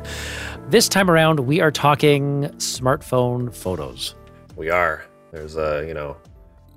This 0.67 0.87
time 0.87 1.09
around, 1.09 1.39
we 1.39 1.59
are 1.59 1.71
talking 1.71 2.43
smartphone 2.57 3.51
photos. 3.51 4.13
We 4.55 4.69
are. 4.69 5.03
There's, 5.31 5.57
uh, 5.57 5.83
you 5.87 5.95
know, 5.95 6.17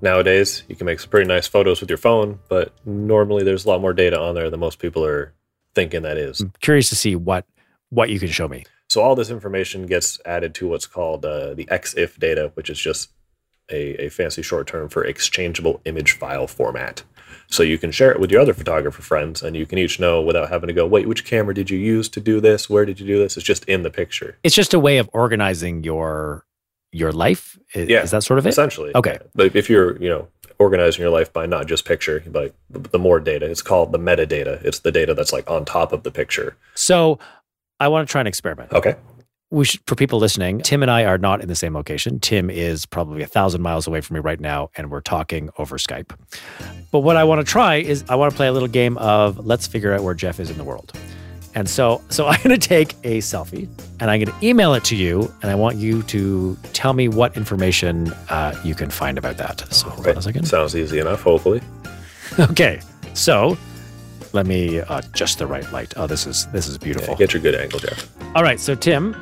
nowadays 0.01 0.63
you 0.67 0.75
can 0.75 0.85
make 0.85 0.99
some 0.99 1.11
pretty 1.11 1.27
nice 1.27 1.45
photos 1.45 1.81
with 1.81 1.89
your 1.91 1.99
phone, 1.99 2.39
but 2.49 2.73
normally 2.83 3.43
there's 3.43 3.63
a 3.65 3.69
lot 3.69 3.79
more 3.79 3.93
data 3.93 4.19
on 4.19 4.33
there 4.33 4.49
than 4.49 4.59
most 4.59 4.79
people 4.79 5.05
are 5.05 5.31
thinking 5.75 6.01
that 6.01 6.17
is. 6.17 6.41
I'm 6.41 6.51
curious 6.59 6.89
to 6.89 6.95
see 6.95 7.15
what 7.15 7.45
what 7.89 8.09
you 8.09 8.19
can 8.19 8.29
show 8.29 8.47
me. 8.47 8.65
So 8.89 9.03
all 9.03 9.13
this 9.13 9.29
information 9.29 9.85
gets 9.85 10.19
added 10.25 10.55
to 10.55 10.67
what's 10.67 10.87
called 10.87 11.25
uh, 11.25 11.53
the 11.53 11.65
EXIF 11.65 12.17
data, 12.17 12.49
which 12.55 12.71
is 12.71 12.79
just 12.79 13.11
a, 13.69 14.05
a 14.05 14.09
fancy 14.09 14.41
short 14.41 14.65
term 14.65 14.89
for 14.89 15.05
exchangeable 15.05 15.79
image 15.85 16.13
file 16.13 16.47
format. 16.47 17.03
So 17.49 17.63
you 17.63 17.77
can 17.77 17.91
share 17.91 18.11
it 18.11 18.19
with 18.19 18.31
your 18.31 18.41
other 18.41 18.53
photographer 18.53 19.01
friends, 19.01 19.41
and 19.43 19.55
you 19.55 19.65
can 19.65 19.77
each 19.77 19.99
know 19.99 20.21
without 20.21 20.49
having 20.49 20.67
to 20.67 20.73
go, 20.73 20.85
wait, 20.85 21.07
which 21.07 21.25
camera 21.25 21.53
did 21.53 21.69
you 21.69 21.77
use 21.77 22.09
to 22.09 22.19
do 22.19 22.41
this? 22.41 22.69
Where 22.69 22.85
did 22.85 22.99
you 22.99 23.05
do 23.07 23.17
this? 23.19 23.37
It's 23.37 23.45
just 23.45 23.63
in 23.65 23.83
the 23.83 23.89
picture. 23.89 24.37
It's 24.43 24.55
just 24.55 24.73
a 24.73 24.79
way 24.79 24.97
of 24.97 25.09
organizing 25.13 25.83
your 25.83 26.45
your 26.91 27.11
life. 27.11 27.57
I- 27.75 27.79
Yeah, 27.79 28.03
Is 28.03 28.11
that 28.11 28.23
sort 28.23 28.39
of 28.39 28.45
it? 28.45 28.49
Essentially. 28.49 28.91
Okay. 28.95 29.17
Yeah. 29.21 29.27
But 29.35 29.55
if 29.55 29.69
you're, 29.69 30.01
you 30.01 30.07
know, 30.07 30.27
organizing 30.59 31.01
your 31.01 31.09
life 31.11 31.33
by 31.33 31.45
not 31.45 31.67
just 31.67 31.83
picture, 31.83 32.23
but 32.25 32.53
the, 32.69 32.79
the 32.79 32.97
more 32.99 33.19
data, 33.19 33.45
it's 33.45 33.61
called 33.61 33.91
the 33.91 33.99
metadata. 33.99 34.63
It's 34.63 34.79
the 34.79 34.91
data 34.93 35.13
that's 35.13 35.33
like 35.33 35.49
on 35.51 35.65
top 35.65 35.91
of 35.91 36.03
the 36.03 36.11
picture. 36.11 36.55
So 36.73 37.19
I 37.81 37.89
want 37.89 38.07
to 38.07 38.11
try 38.11 38.21
an 38.21 38.27
experiment. 38.27 38.71
Okay. 38.71 38.95
We 39.55 39.63
should, 39.63 39.79
for 39.87 39.95
people 39.95 40.19
listening, 40.19 40.59
Tim 40.59 40.81
and 40.81 40.91
I 40.91 41.05
are 41.05 41.17
not 41.17 41.39
in 41.39 41.47
the 41.47 41.55
same 41.55 41.73
location. 41.75 42.19
Tim 42.19 42.49
is 42.49 42.85
probably 42.85 43.23
a 43.23 43.25
thousand 43.25 43.61
miles 43.61 43.87
away 43.87 44.01
from 44.01 44.15
me 44.15 44.19
right 44.19 44.39
now, 44.39 44.69
and 44.75 44.91
we're 44.91 44.99
talking 44.99 45.49
over 45.57 45.77
Skype. 45.77 46.13
But 46.91 46.99
what 46.99 47.15
I 47.15 47.23
want 47.23 47.39
to 47.45 47.49
try 47.49 47.75
is 47.77 48.03
I 48.09 48.15
want 48.15 48.31
to 48.31 48.35
play 48.35 48.47
a 48.47 48.51
little 48.51 48.67
game 48.67 48.97
of 48.97 49.45
let's 49.45 49.65
figure 49.65 49.93
out 49.93 50.03
where 50.03 50.13
Jeff 50.13 50.41
is 50.41 50.49
in 50.49 50.57
the 50.57 50.65
world. 50.65 50.91
And 51.55 51.69
so, 51.69 52.01
so 52.09 52.27
I'm 52.31 52.41
going 52.43 52.59
to 52.59 52.67
take 52.67 52.95
a 53.05 53.19
selfie 53.19 53.69
and 54.01 54.11
I'm 54.11 54.19
going 54.21 54.37
to 54.37 54.45
email 54.45 54.73
it 54.73 54.83
to 54.85 54.95
you, 54.97 55.33
and 55.41 55.49
I 55.49 55.55
want 55.55 55.77
you 55.77 56.03
to 56.03 56.57
tell 56.73 56.91
me 56.91 57.07
what 57.07 57.37
information 57.37 58.11
uh, 58.29 58.59
you 58.65 58.75
can 58.75 58.89
find 58.89 59.17
about 59.17 59.37
that. 59.37 59.71
So, 59.73 59.87
hold 59.89 60.05
on 60.05 60.17
a 60.17 60.21
second. 60.21 60.45
Sounds 60.49 60.75
easy 60.75 60.99
enough, 60.99 61.21
hopefully. 61.21 61.61
Okay, 62.39 62.81
so 63.13 63.55
let 64.33 64.45
me 64.47 64.81
uh, 64.81 64.97
adjust 64.97 65.37
the 65.39 65.47
right 65.47 65.71
light. 65.71 65.93
Oh, 65.95 66.07
this 66.07 66.27
is 66.27 66.47
this 66.47 66.67
is 66.67 66.73
Yeah, 66.75 66.83
beautiful. 66.83 67.15
get 67.15 67.31
your 67.33 67.41
good 67.41 67.55
angle, 67.55 67.79
Jeff. 67.79 68.09
All 68.35 68.43
right, 68.43 68.59
so 68.59 68.75
Tim, 68.75 69.13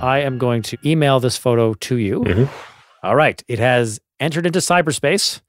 I 0.00 0.20
am 0.20 0.38
going 0.38 0.62
to 0.62 0.78
email 0.84 1.20
this 1.20 1.36
photo 1.36 1.74
to 1.74 1.96
you. 1.96 2.20
Mhm. 2.20 2.48
All 3.02 3.16
right, 3.16 3.42
it 3.48 3.58
has 3.58 4.00
entered 4.18 4.46
into 4.46 4.58
cyberspace. 4.60 5.40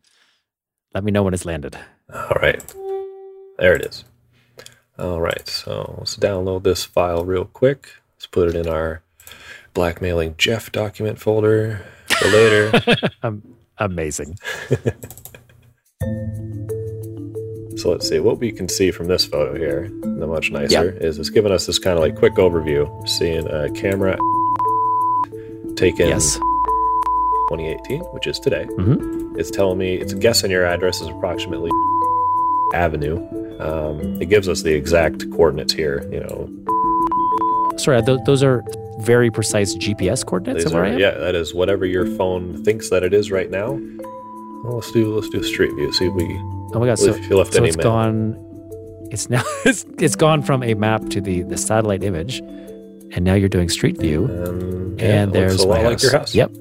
Let 0.93 1.03
me 1.03 1.11
know 1.11 1.23
when 1.23 1.33
it's 1.33 1.45
landed. 1.45 1.77
All 2.13 2.35
right. 2.41 2.61
There 3.57 3.75
it 3.75 3.85
is. 3.85 4.03
All 4.99 5.21
right. 5.21 5.47
So 5.47 5.95
let's 5.99 6.17
download 6.17 6.63
this 6.63 6.83
file 6.83 7.23
real 7.23 7.45
quick. 7.45 7.89
Let's 8.15 8.27
put 8.27 8.49
it 8.49 8.55
in 8.55 8.67
our 8.67 9.01
blackmailing 9.73 10.35
Jeff 10.37 10.71
document 10.71 11.17
folder 11.19 11.81
for 12.07 12.27
later. 12.27 12.81
Amazing. 13.77 14.37
So 17.77 17.89
let's 17.89 18.07
see 18.07 18.19
what 18.19 18.37
we 18.37 18.51
can 18.51 18.67
see 18.69 18.91
from 18.91 19.07
this 19.07 19.25
photo 19.25 19.57
here. 19.57 19.89
The 20.03 20.27
much 20.27 20.51
nicer 20.51 20.91
is 20.91 21.17
it's 21.17 21.31
giving 21.31 21.51
us 21.51 21.65
this 21.65 21.79
kind 21.79 21.97
of 21.97 22.03
like 22.03 22.15
quick 22.15 22.33
overview. 22.35 22.85
Seeing 23.09 23.47
a 23.47 23.71
camera 23.71 24.17
taken 25.81 26.07
Yes. 26.07 26.39
2018, 27.49 28.01
which 28.13 28.27
is 28.27 28.39
today. 28.39 28.65
Mhm. 28.77 29.37
It's 29.37 29.49
telling 29.51 29.77
me 29.77 29.95
it's 29.95 30.13
guessing 30.13 30.51
your 30.51 30.65
address 30.65 31.01
is 31.01 31.07
approximately 31.09 31.71
Avenue. 32.73 33.17
Um, 33.59 34.21
it 34.21 34.27
gives 34.29 34.47
us 34.47 34.61
the 34.61 34.73
exact 34.73 35.29
coordinates 35.31 35.73
here. 35.73 36.07
You 36.11 36.21
know, 36.21 36.49
Sorry, 37.77 38.01
th- 38.03 38.19
those 38.25 38.43
are 38.43 38.63
very 38.99 39.29
precise 39.31 39.75
GPS 39.75 40.23
coordinates 40.23 40.63
these 40.63 40.71
of 40.71 40.73
where 40.79 40.93
are, 40.93 40.99
yeah, 40.99 41.11
that 41.17 41.35
is 41.35 41.53
whatever 41.53 41.85
your 41.85 42.05
phone 42.05 42.63
thinks 42.63 42.89
that 42.91 43.03
it 43.03 43.13
is 43.13 43.31
right 43.31 43.49
now. 43.49 43.79
Well, 44.63 44.75
let's 44.75 44.91
do 44.91 45.13
let's 45.15 45.29
do 45.29 45.41
Street 45.43 45.73
View. 45.75 45.91
See 45.93 46.05
if 46.05 46.13
we 46.13 46.23
Oh 46.73 46.79
my 46.79 46.85
god! 46.85 46.99
So, 46.99 47.09
if 47.11 47.29
you 47.29 47.35
left 47.37 47.53
so 47.53 47.59
any 47.59 47.67
it's 47.69 47.77
mail. 47.77 47.83
gone. 47.91 48.37
It's 49.11 49.29
now 49.29 49.43
it's, 49.65 49.85
it's 49.99 50.15
gone 50.15 50.41
from 50.43 50.63
a 50.63 50.73
map 50.75 51.09
to 51.09 51.19
the 51.19 51.41
the 51.43 51.57
satellite 51.57 52.03
image, 52.03 52.41
and 53.13 53.23
now 53.25 53.33
you're 53.33 53.49
doing 53.49 53.69
Street 53.69 53.97
View. 53.97 54.25
Um, 54.25 54.97
yeah, 54.99 55.05
and 55.23 55.33
there's 55.33 55.61
a 55.61 55.67
lot 55.67 55.81
my 55.83 55.89
like 55.89 56.01
your 56.01 56.11
house. 56.11 56.33
Yep, 56.35 56.51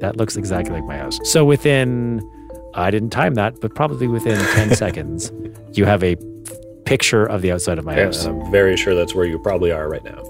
that 0.00 0.16
looks 0.16 0.36
exactly 0.36 0.74
like 0.74 0.84
my 0.84 0.96
house. 0.96 1.18
So 1.24 1.44
within, 1.44 2.20
I 2.74 2.90
didn't 2.90 3.10
time 3.10 3.34
that, 3.34 3.60
but 3.60 3.74
probably 3.74 4.06
within 4.08 4.38
ten 4.54 4.74
seconds, 4.74 5.32
you 5.72 5.84
have 5.84 6.02
a 6.04 6.16
picture 6.84 7.24
of 7.24 7.42
the 7.42 7.50
outside 7.52 7.78
of 7.78 7.84
my 7.84 7.96
Yeah, 7.96 8.04
house. 8.06 8.24
I'm 8.24 8.50
very 8.50 8.76
sure 8.76 8.94
that's 8.94 9.14
where 9.14 9.24
you 9.24 9.38
probably 9.38 9.72
are 9.72 9.88
right 9.88 10.04
now. 10.04 10.22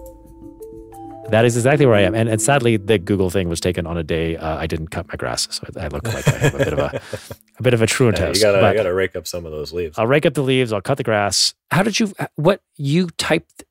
That 1.30 1.46
is 1.46 1.56
exactly 1.56 1.86
where 1.86 1.94
I 1.96 2.02
am. 2.02 2.14
And, 2.14 2.28
and 2.28 2.40
sadly, 2.40 2.76
the 2.76 2.98
Google 2.98 3.30
thing 3.30 3.48
was 3.48 3.58
taken 3.58 3.86
on 3.86 3.96
a 3.96 4.02
day 4.04 4.36
uh, 4.36 4.58
I 4.58 4.66
didn't 4.66 4.88
cut 4.88 5.08
my 5.08 5.14
grass, 5.16 5.48
so 5.50 5.64
I 5.80 5.88
look 5.88 6.06
like 6.12 6.28
I 6.28 6.32
have 6.32 6.54
a 6.54 6.58
bit 6.58 6.72
of 6.74 6.78
a 6.78 7.00
a 7.58 7.62
bit 7.62 7.72
of 7.74 7.80
a 7.80 7.86
truant 7.86 8.18
Yeah, 8.18 8.26
house. 8.26 8.36
you 8.36 8.42
gotta 8.42 8.68
you 8.68 8.74
gotta 8.74 8.92
rake 8.94 9.16
up 9.16 9.26
some 9.26 9.46
of 9.46 9.50
those 9.50 9.72
leaves. 9.72 9.98
I'll 9.98 10.06
rake 10.06 10.26
up 10.26 10.34
the 10.34 10.42
leaves. 10.42 10.70
I'll 10.72 10.82
cut 10.82 10.98
the 10.98 11.02
grass. 11.02 11.54
How 11.70 11.82
did 11.82 11.98
you? 11.98 12.12
What 12.36 12.60
you 12.76 13.08
typed? 13.16 13.64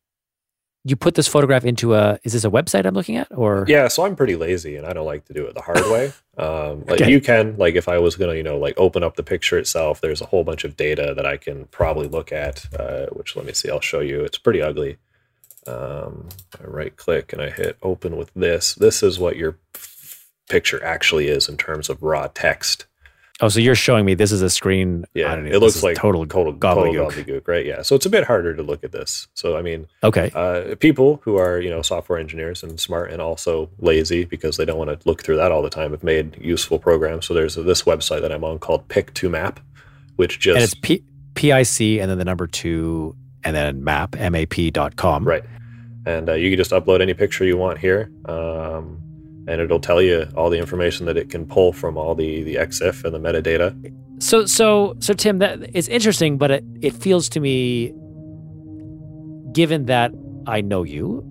You 0.86 0.98
put 0.98 1.16
this 1.16 1.28
photograph 1.30 1.63
into 1.63 1.94
a? 1.96 2.20
Is 2.24 2.34
this 2.34 2.44
a 2.44 2.50
website 2.50 2.86
I'm 2.86 2.94
looking 2.94 3.16
at, 3.16 3.28
or 3.32 3.63
Yeah, 3.70 3.88
so 3.88 4.06
I'm 4.06 4.16
pretty 4.18 4.36
lazy 4.36 4.75
and 4.75 4.86
I 4.86 4.92
don't 4.92 5.06
like 5.06 5.24
to 5.25 5.34
do 5.34 5.46
it 5.46 5.56
the 5.56 5.62
hard 5.62 5.80
way. 5.92 6.12
Um, 6.36 6.80
like 6.88 7.00
Okay. 7.00 7.12
you 7.12 7.22
can, 7.22 7.56
like 7.58 7.75
if 7.75 7.88
I 7.88 8.00
was 8.00 8.16
gonna, 8.16 8.34
you 8.34 8.42
know, 8.42 8.58
like 8.58 8.74
open 8.75 9.04
up 9.04 9.18
the 9.18 9.22
picture 9.22 9.56
itself, 9.60 10.02
there's 10.02 10.20
a 10.20 10.25
whole 10.25 10.44
bunch 10.44 10.63
of 10.63 10.75
data 10.75 11.13
that 11.16 11.28
I 11.28 11.38
can 11.38 11.66
probably 11.66 12.08
look 12.08 12.32
at. 12.32 12.66
Uh, 12.74 13.06
which 13.12 13.36
let 13.36 13.46
me 13.46 13.54
see, 13.54 13.70
I'll 13.70 13.80
show 13.82 14.00
you. 14.00 14.22
It's 14.22 14.40
pretty 14.40 14.60
ugly. 14.60 14.98
Um, 15.68 16.30
I 16.60 16.63
right 16.66 16.98
click 16.98 17.34
and 17.34 17.42
I 17.42 17.52
hit 17.52 17.78
open 17.84 18.18
with 18.18 18.32
this. 18.34 18.74
This 18.74 19.04
is 19.04 19.20
what 19.20 19.38
your 19.38 19.60
f- 19.75 20.25
picture 20.50 20.84
actually 20.84 21.28
is 21.28 21.48
in 21.48 21.56
terms 21.56 21.88
of 21.88 22.02
raw 22.02 22.28
text. 22.34 22.88
Oh, 23.44 23.50
so 23.50 23.60
you're 23.60 23.76
showing 23.76 24.06
me 24.06 24.14
this 24.14 24.32
is 24.32 24.42
a 24.42 24.50
screen. 24.50 25.04
Yeah, 25.14 25.36
know, 25.36 25.52
it 25.52 25.60
looks 25.60 25.84
like 25.84 25.98
total 25.98 26.26
total 26.26 26.54
gobbledygook. 26.54 27.10
total 27.12 27.24
gobbledygook, 27.24 27.48
right? 27.50 27.66
Yeah, 27.66 27.82
so 27.82 27.94
it's 27.94 28.06
a 28.06 28.10
bit 28.10 28.24
harder 28.24 28.56
to 28.56 28.64
look 28.64 28.86
at 28.86 28.94
this. 28.94 29.28
So 29.34 29.58
I 29.58 29.62
mean, 29.62 29.86
Okay. 30.02 30.32
uh, 30.34 30.76
people 30.76 31.20
who 31.24 31.36
are 31.36 31.60
you 31.60 31.70
know 31.70 31.82
software 31.82 32.18
engineers 32.18 32.64
and 32.64 32.80
smart 32.80 33.12
and 33.12 33.22
also 33.22 33.70
lazy 33.80 34.24
because 34.24 34.56
they 34.56 34.64
don't 34.64 34.78
want 34.78 34.98
to 34.98 35.08
look 35.08 35.24
through 35.24 35.36
that 35.36 35.52
all 35.52 35.62
the 35.62 35.70
time 35.70 35.92
have 35.92 36.04
made 36.04 36.38
useful 36.40 36.80
programs. 36.80 37.26
So 37.26 37.34
there's 37.34 37.56
this 37.56 37.82
website 37.84 38.22
that 38.22 38.32
I'm 38.32 38.46
on 38.46 38.60
called 38.60 38.88
Pic2Map, 38.88 39.58
which 40.16 40.40
just 40.40 40.56
and 40.56 40.64
it's 40.64 40.74
P 40.76 41.04
P 41.36 41.52
I 41.52 41.64
C 41.64 42.00
and 42.00 42.10
then 42.10 42.20
the 42.20 42.26
number 42.26 42.48
two 42.48 43.14
and 43.44 43.54
then 43.54 43.84
map 43.84 44.16
M 44.18 44.36
A 44.36 44.46
P 44.46 44.72
dot 44.72 44.96
com. 44.96 45.28
right, 45.28 45.44
and 46.06 46.30
uh, 46.30 46.34
you 46.34 46.50
can 46.50 46.58
just 46.58 46.72
upload 46.72 47.02
any 47.02 47.14
picture 47.14 47.44
you 47.44 47.58
want 47.58 47.78
here. 47.78 48.10
Um, 48.24 49.03
and 49.48 49.62
it'll 49.62 49.80
tell 49.80 50.02
you 50.02 50.28
all 50.36 50.50
the 50.50 50.58
information 50.58 51.06
that 51.06 51.18
it 51.18 51.30
can 51.30 51.46
pull 51.46 51.74
from 51.74 51.98
all 51.98 52.16
the 52.16 52.44
the 52.44 52.56
EXIF 52.56 53.04
and 53.04 53.14
the 53.14 53.20
metadata. 53.20 53.74
So 54.22 54.46
so 54.46 54.96
so 55.00 55.14
Tim, 55.14 55.40
that 55.40 55.76
is 55.76 55.88
interesting, 55.88 56.38
but 56.38 56.52
it, 56.52 56.66
it 56.82 56.94
feels 56.94 57.30
to 57.30 57.40
me, 57.40 57.94
given 59.52 59.86
that 59.86 60.12
I 60.48 60.62
know 60.62 60.84
you, 60.84 61.24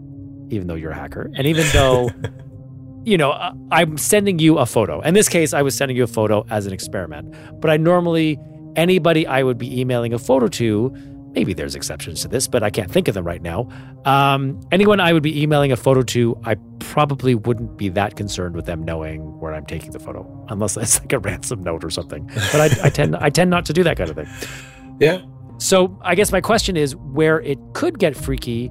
even 0.50 0.66
though 0.66 0.74
you're 0.74 0.92
a 0.92 0.96
hacker, 0.96 1.30
and 1.36 1.46
even 1.46 1.66
though 1.72 2.10
you 3.04 3.16
know 3.16 3.32
I'm 3.70 3.96
sending 3.96 4.38
you 4.38 4.58
a 4.58 4.66
photo. 4.66 5.00
In 5.00 5.14
this 5.14 5.28
case, 5.28 5.52
I 5.52 5.62
was 5.62 5.76
sending 5.76 5.96
you 5.96 6.04
a 6.04 6.08
photo 6.08 6.44
as 6.50 6.66
an 6.66 6.72
experiment, 6.72 7.34
but 7.60 7.70
I 7.70 7.76
normally 7.76 8.38
anybody 8.76 9.26
I 9.26 9.42
would 9.42 9.58
be 9.58 9.80
emailing 9.80 10.12
a 10.12 10.18
photo 10.18 10.48
to. 10.48 10.94
Maybe 11.34 11.54
there's 11.54 11.74
exceptions 11.74 12.20
to 12.22 12.28
this, 12.28 12.46
but 12.46 12.62
I 12.62 12.68
can't 12.70 12.90
think 12.90 13.08
of 13.08 13.14
them 13.14 13.26
right 13.26 13.40
now. 13.40 13.68
Um, 14.04 14.60
anyone 14.70 15.00
I 15.00 15.12
would 15.14 15.22
be 15.22 15.42
emailing 15.42 15.72
a 15.72 15.76
photo 15.76 16.02
to, 16.02 16.38
I 16.44 16.56
probably 16.78 17.34
wouldn't 17.34 17.78
be 17.78 17.88
that 17.90 18.16
concerned 18.16 18.54
with 18.54 18.66
them 18.66 18.82
knowing 18.84 19.20
where 19.40 19.54
I'm 19.54 19.64
taking 19.64 19.92
the 19.92 19.98
photo, 19.98 20.26
unless 20.50 20.76
it's 20.76 21.00
like 21.00 21.12
a 21.14 21.18
ransom 21.18 21.62
note 21.62 21.84
or 21.84 21.90
something. 21.90 22.26
But 22.26 22.56
I, 22.56 22.86
I 22.86 22.90
tend 22.90 23.16
I 23.16 23.30
tend 23.30 23.48
not 23.50 23.64
to 23.66 23.72
do 23.72 23.82
that 23.84 23.96
kind 23.96 24.10
of 24.10 24.16
thing. 24.16 24.28
Yeah. 25.00 25.22
So 25.58 25.98
I 26.02 26.14
guess 26.14 26.30
my 26.32 26.40
question 26.40 26.76
is, 26.76 26.94
where 26.96 27.40
it 27.40 27.58
could 27.72 27.98
get 27.98 28.14
freaky 28.16 28.70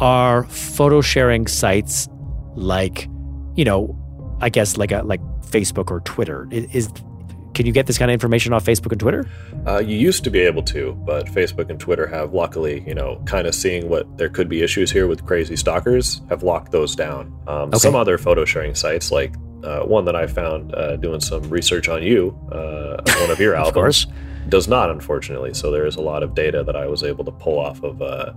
are 0.00 0.44
photo 0.44 1.00
sharing 1.00 1.46
sites 1.46 2.08
like, 2.56 3.08
you 3.54 3.64
know, 3.64 3.96
I 4.40 4.48
guess 4.48 4.76
like 4.76 4.90
a 4.92 5.02
like 5.02 5.20
Facebook 5.46 5.90
or 5.90 6.00
Twitter. 6.00 6.48
I- 6.50 6.68
Is, 6.72 6.90
can 7.62 7.66
you 7.68 7.72
get 7.72 7.86
this 7.86 7.96
kind 7.96 8.10
of 8.10 8.12
information 8.14 8.52
off 8.52 8.64
Facebook 8.64 8.90
and 8.90 8.98
Twitter? 9.00 9.24
Uh, 9.68 9.78
you 9.78 9.96
used 9.96 10.24
to 10.24 10.30
be 10.30 10.40
able 10.40 10.64
to, 10.64 10.94
but 11.06 11.26
Facebook 11.26 11.70
and 11.70 11.78
Twitter 11.78 12.08
have 12.08 12.34
luckily, 12.34 12.82
you 12.88 12.92
know, 12.94 13.22
kind 13.24 13.46
of 13.46 13.54
seeing 13.54 13.88
what 13.88 14.18
there 14.18 14.28
could 14.28 14.48
be 14.48 14.62
issues 14.62 14.90
here 14.90 15.06
with 15.06 15.24
crazy 15.24 15.54
stalkers, 15.54 16.20
have 16.28 16.42
locked 16.42 16.72
those 16.72 16.96
down. 16.96 17.26
Um, 17.46 17.68
Okay. 17.68 17.78
Some 17.78 17.94
other 17.94 18.18
photo 18.18 18.44
sharing 18.44 18.74
sites, 18.74 19.12
like 19.12 19.32
uh, 19.62 19.82
one 19.82 20.04
that 20.06 20.16
I 20.16 20.26
found 20.26 20.74
uh, 20.74 20.96
doing 20.96 21.20
some 21.20 21.48
research 21.50 21.88
on 21.88 22.02
you, 22.02 22.36
uh, 22.50 23.00
on 23.08 23.20
one 23.20 23.30
of 23.30 23.38
your 23.38 23.54
Of 23.56 23.66
albums, 23.68 24.06
course. 24.06 24.06
does 24.48 24.66
not, 24.66 24.90
unfortunately. 24.90 25.54
So 25.54 25.70
there 25.70 25.86
is 25.86 25.94
a 25.94 26.00
lot 26.02 26.24
of 26.24 26.34
data 26.34 26.64
that 26.64 26.74
I 26.74 26.86
was 26.88 27.04
able 27.04 27.24
to 27.26 27.30
pull 27.30 27.60
off 27.60 27.80
of 27.84 28.02
uh, 28.02 28.32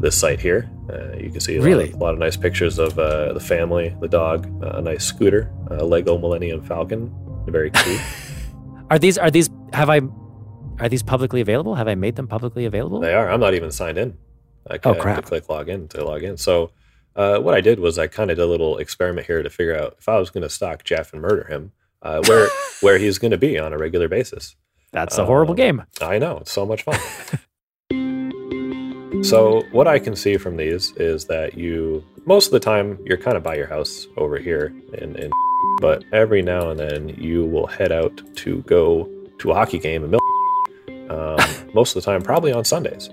this 0.00 0.16
site 0.16 0.40
here. 0.40 0.70
Uh, 0.88 1.16
you 1.16 1.30
can 1.32 1.40
see 1.40 1.56
a, 1.56 1.60
Really? 1.60 1.86
lot, 1.86 1.94
of, 1.94 2.00
a 2.00 2.04
lot 2.04 2.12
of 2.14 2.20
nice 2.20 2.36
pictures 2.36 2.78
of 2.78 2.96
uh, 3.00 3.32
the 3.32 3.40
family, 3.40 3.96
the 4.00 4.06
dog, 4.08 4.46
uh, 4.62 4.78
a 4.78 4.80
nice 4.80 5.04
scooter, 5.04 5.50
a 5.72 5.84
Lego 5.84 6.16
Millennium 6.18 6.62
Falcon, 6.62 7.12
very 7.48 7.70
cute. 7.72 8.00
Are 8.90 8.98
these 8.98 9.16
are 9.18 9.30
these 9.30 9.48
have 9.72 9.88
I 9.88 10.00
are 10.80 10.88
these 10.88 11.02
publicly 11.02 11.40
available? 11.40 11.74
Have 11.76 11.88
I 11.88 11.94
made 11.94 12.16
them 12.16 12.26
publicly 12.26 12.64
available? 12.64 13.00
They 13.00 13.14
are. 13.14 13.30
I'm 13.30 13.40
not 13.40 13.54
even 13.54 13.70
signed 13.70 13.98
in. 13.98 14.16
I 14.68 14.78
Oh, 14.84 14.94
have 14.94 15.16
to 15.16 15.22
click 15.22 15.48
log 15.48 15.68
in 15.68 15.88
to 15.88 16.04
log 16.04 16.22
in. 16.22 16.36
So 16.36 16.72
uh, 17.16 17.38
what 17.38 17.54
I 17.54 17.60
did 17.60 17.80
was 17.80 17.98
I 17.98 18.06
kind 18.06 18.30
of 18.30 18.36
did 18.36 18.42
a 18.42 18.46
little 18.46 18.78
experiment 18.78 19.26
here 19.26 19.42
to 19.42 19.50
figure 19.50 19.76
out 19.78 19.96
if 19.98 20.08
I 20.08 20.18
was 20.18 20.30
going 20.30 20.42
to 20.42 20.48
stalk 20.50 20.84
Jeff 20.84 21.12
and 21.12 21.22
murder 21.22 21.44
him, 21.48 21.72
uh, 22.02 22.22
where 22.26 22.48
where 22.80 22.98
he's 22.98 23.18
going 23.18 23.30
to 23.32 23.38
be 23.38 23.58
on 23.58 23.72
a 23.72 23.78
regular 23.78 24.08
basis. 24.08 24.56
That's 24.92 25.18
a 25.18 25.24
horrible 25.24 25.52
Um, 25.52 25.56
game. 25.56 25.82
I 26.00 26.18
know 26.18 26.38
it's 26.38 26.50
so 26.52 26.66
much 26.66 26.82
fun. 26.82 26.98
so 29.22 29.62
what 29.70 29.86
I 29.86 29.98
can 30.00 30.16
see 30.16 30.36
from 30.36 30.56
these 30.56 30.92
is 30.96 31.26
that 31.26 31.56
you 31.56 32.04
most 32.26 32.46
of 32.46 32.52
the 32.52 32.60
time 32.60 32.98
you're 33.04 33.18
kind 33.18 33.36
of 33.36 33.42
by 33.42 33.54
your 33.54 33.66
house 33.68 34.06
over 34.16 34.38
here 34.38 34.74
in, 34.94 35.14
in 35.16 35.30
but 35.80 36.04
every 36.12 36.42
now 36.42 36.70
and 36.70 36.78
then 36.78 37.08
you 37.10 37.44
will 37.46 37.66
head 37.66 37.92
out 37.92 38.20
to 38.36 38.62
go 38.62 39.08
to 39.38 39.50
a 39.50 39.54
hockey 39.54 39.78
game 39.78 40.04
in 40.04 40.10
Mil- 40.10 40.20
um, 41.10 41.38
most 41.74 41.96
of 41.96 42.02
the 42.02 42.10
time 42.10 42.22
probably 42.22 42.52
on 42.52 42.64
Sundays. 42.64 43.10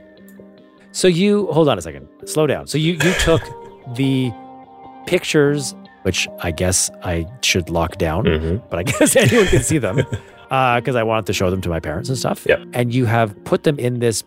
So 0.92 1.08
you 1.08 1.48
hold 1.48 1.70
on 1.70 1.78
a 1.78 1.82
second. 1.82 2.08
Slow 2.26 2.48
down. 2.48 2.68
So 2.68 2.78
you 2.78 2.94
you 2.94 3.14
took 3.20 3.42
the 3.96 4.32
pictures, 5.06 5.76
which 6.04 6.28
I 6.40 6.52
guess 6.52 6.90
I 7.04 7.26
should 7.42 7.70
lock 7.70 7.98
down, 7.98 8.26
Mhm. 8.26 8.62
but 8.70 8.80
I 8.80 8.84
guess 8.84 9.16
anyone 9.24 9.48
can 9.48 9.64
see 9.64 9.78
them 9.78 9.98
because 9.98 10.96
I 10.96 11.04
wanted 11.04 11.26
to 11.28 11.34
show 11.34 11.50
them 11.50 11.62
to 11.62 11.70
my 11.70 11.80
parents 11.80 12.10
and 12.10 12.18
stuff. 12.18 12.46
Yep. 12.48 12.60
And 12.74 12.94
you 12.94 13.06
have 13.06 13.36
put 13.46 13.64
them 13.64 13.78
in 13.80 14.00
this 14.00 14.24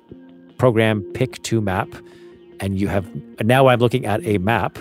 program 0.59 1.03
Pick 1.15 1.43
to 1.45 1.61
Map, 1.61 1.89
and 2.61 2.79
you 2.79 2.89
have 2.89 3.07
now 3.43 3.67
I'm 3.69 3.81
looking 3.81 4.07
at 4.07 4.25
a 4.25 4.39
map 4.39 4.79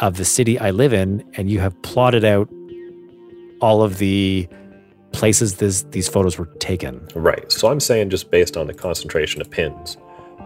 of 0.00 0.16
the 0.18 0.24
city 0.24 0.58
I 0.58 0.70
live 0.70 0.92
in, 0.92 1.24
and 1.34 1.50
you 1.50 1.58
have 1.60 1.80
plotted 1.82 2.24
out 2.24 2.48
all 3.60 3.82
of 3.82 3.98
the 3.98 4.48
places 5.12 5.56
this, 5.56 5.82
these 5.90 6.08
photos 6.08 6.38
were 6.38 6.46
taken. 6.58 7.06
Right. 7.14 7.50
So 7.50 7.68
I'm 7.68 7.80
saying 7.80 8.10
just 8.10 8.30
based 8.30 8.56
on 8.56 8.66
the 8.66 8.74
concentration 8.74 9.40
of 9.40 9.50
pins, 9.50 9.96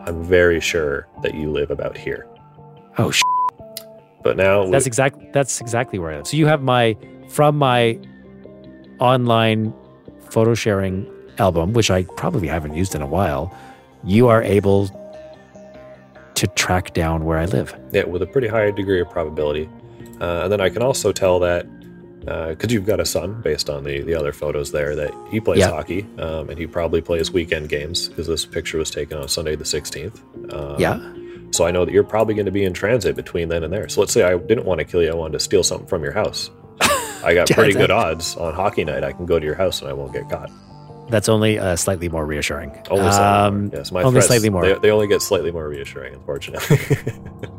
I'm 0.07 0.23
very 0.25 0.61
sure 0.61 1.07
that 1.23 1.35
you 1.35 1.51
live 1.51 1.71
about 1.71 1.97
here. 1.97 2.27
Oh, 2.99 3.11
sh- 3.11 3.23
But 4.23 4.37
now 4.37 4.69
That's 4.71 4.87
exactly 4.87 5.29
That's 5.33 5.61
exactly 5.61 5.99
where 5.99 6.13
I 6.13 6.17
live. 6.17 6.27
So 6.27 6.37
you 6.37 6.47
have 6.47 6.63
my 6.63 6.97
from 7.29 7.57
my 7.57 7.99
online 8.99 9.73
photo 10.31 10.55
sharing 10.55 11.07
album, 11.39 11.73
which 11.73 11.91
I 11.91 12.05
probably 12.17 12.49
haven't 12.49 12.75
used 12.75 12.95
in 12.95 13.03
a 13.03 13.07
while. 13.07 13.57
You 14.05 14.29
are 14.29 14.43
able 14.43 14.89
to 16.35 16.47
track 16.49 16.93
down 16.93 17.25
where 17.25 17.39
I 17.39 17.47
live. 17.47 17.75
Yeah, 17.93 18.05
with 18.05 18.23
a 18.23 18.27
pretty 18.27 18.49
high 18.49 18.71
degree 18.71 19.01
of 19.01 19.11
probability. 19.11 19.69
Uh, 20.21 20.43
and 20.45 20.53
then 20.53 20.61
I 20.61 20.69
can 20.69 20.83
also 20.83 21.13
tell 21.13 21.39
that 21.41 21.67
because 22.25 22.73
you've 22.73 22.87
got 22.87 23.01
a 23.01 23.05
son, 23.07 23.41
based 23.43 23.69
on 23.69 23.85
the 23.85 24.01
the 24.03 24.15
other 24.15 24.33
photos 24.33 24.71
there, 24.73 24.95
that 24.97 25.13
he 25.31 25.41
plays 25.41 25.59
Yeah. 25.61 25.71
hockey 25.71 26.07
um, 26.19 26.49
and 26.51 26.59
he 26.59 26.67
probably 26.67 27.01
plays 27.01 27.31
weekend 27.33 27.69
games 27.69 28.09
because 28.09 28.27
this 28.27 28.45
picture 28.47 28.79
was 28.79 28.91
taken 28.91 29.19
on 29.19 29.29
Sunday 29.29 29.57
the 29.57 29.65
16th. 29.65 30.21
Um, 30.53 30.81
Yeah. 30.81 31.01
So 31.51 31.67
I 31.67 31.71
know 31.71 31.85
that 31.85 31.93
you're 31.93 32.05
probably 32.05 32.35
going 32.35 32.47
to 32.47 32.53
be 32.53 32.65
in 32.65 32.73
transit 32.73 33.15
between 33.15 33.49
then 33.51 33.63
and 33.63 33.73
there. 33.73 33.89
So 33.89 34.01
let's 34.01 34.13
say 34.13 34.23
I 34.23 34.39
didn't 34.39 34.65
want 34.65 34.79
to 34.79 34.85
kill 34.85 35.03
you, 35.03 35.11
I 35.11 35.15
wanted 35.15 35.35
to 35.35 35.41
steal 35.41 35.63
something 35.63 35.87
from 35.87 36.03
your 36.03 36.13
house. 36.13 36.51
I 37.25 37.35
got 37.35 37.51
pretty 37.51 37.73
good 37.75 37.91
odds 37.91 38.37
on 38.37 38.55
hockey 38.55 38.85
night. 38.85 39.05
I 39.05 39.13
can 39.13 39.27
go 39.27 39.39
to 39.39 39.45
your 39.45 39.55
house 39.57 39.81
and 39.83 39.91
I 39.91 39.93
won't 39.93 40.13
get 40.15 40.31
caught. 40.31 40.51
That's 41.11 41.29
only 41.29 41.59
uh, 41.59 41.77
slightly 41.77 42.09
more 42.09 42.25
reassuring. 42.25 42.71
Only 42.91 43.11
slightly 43.11 43.19
Um, 43.49 43.65
more. 43.67 43.71
Yes, 43.75 43.93
my 43.93 44.03
only 44.03 44.21
slightly 44.23 44.49
more. 44.49 44.65
They, 44.65 44.75
they 44.79 44.91
only 44.91 45.09
get 45.09 45.21
slightly 45.21 45.51
more 45.51 45.69
reassuring, 45.69 46.15
unfortunately. 46.15 46.79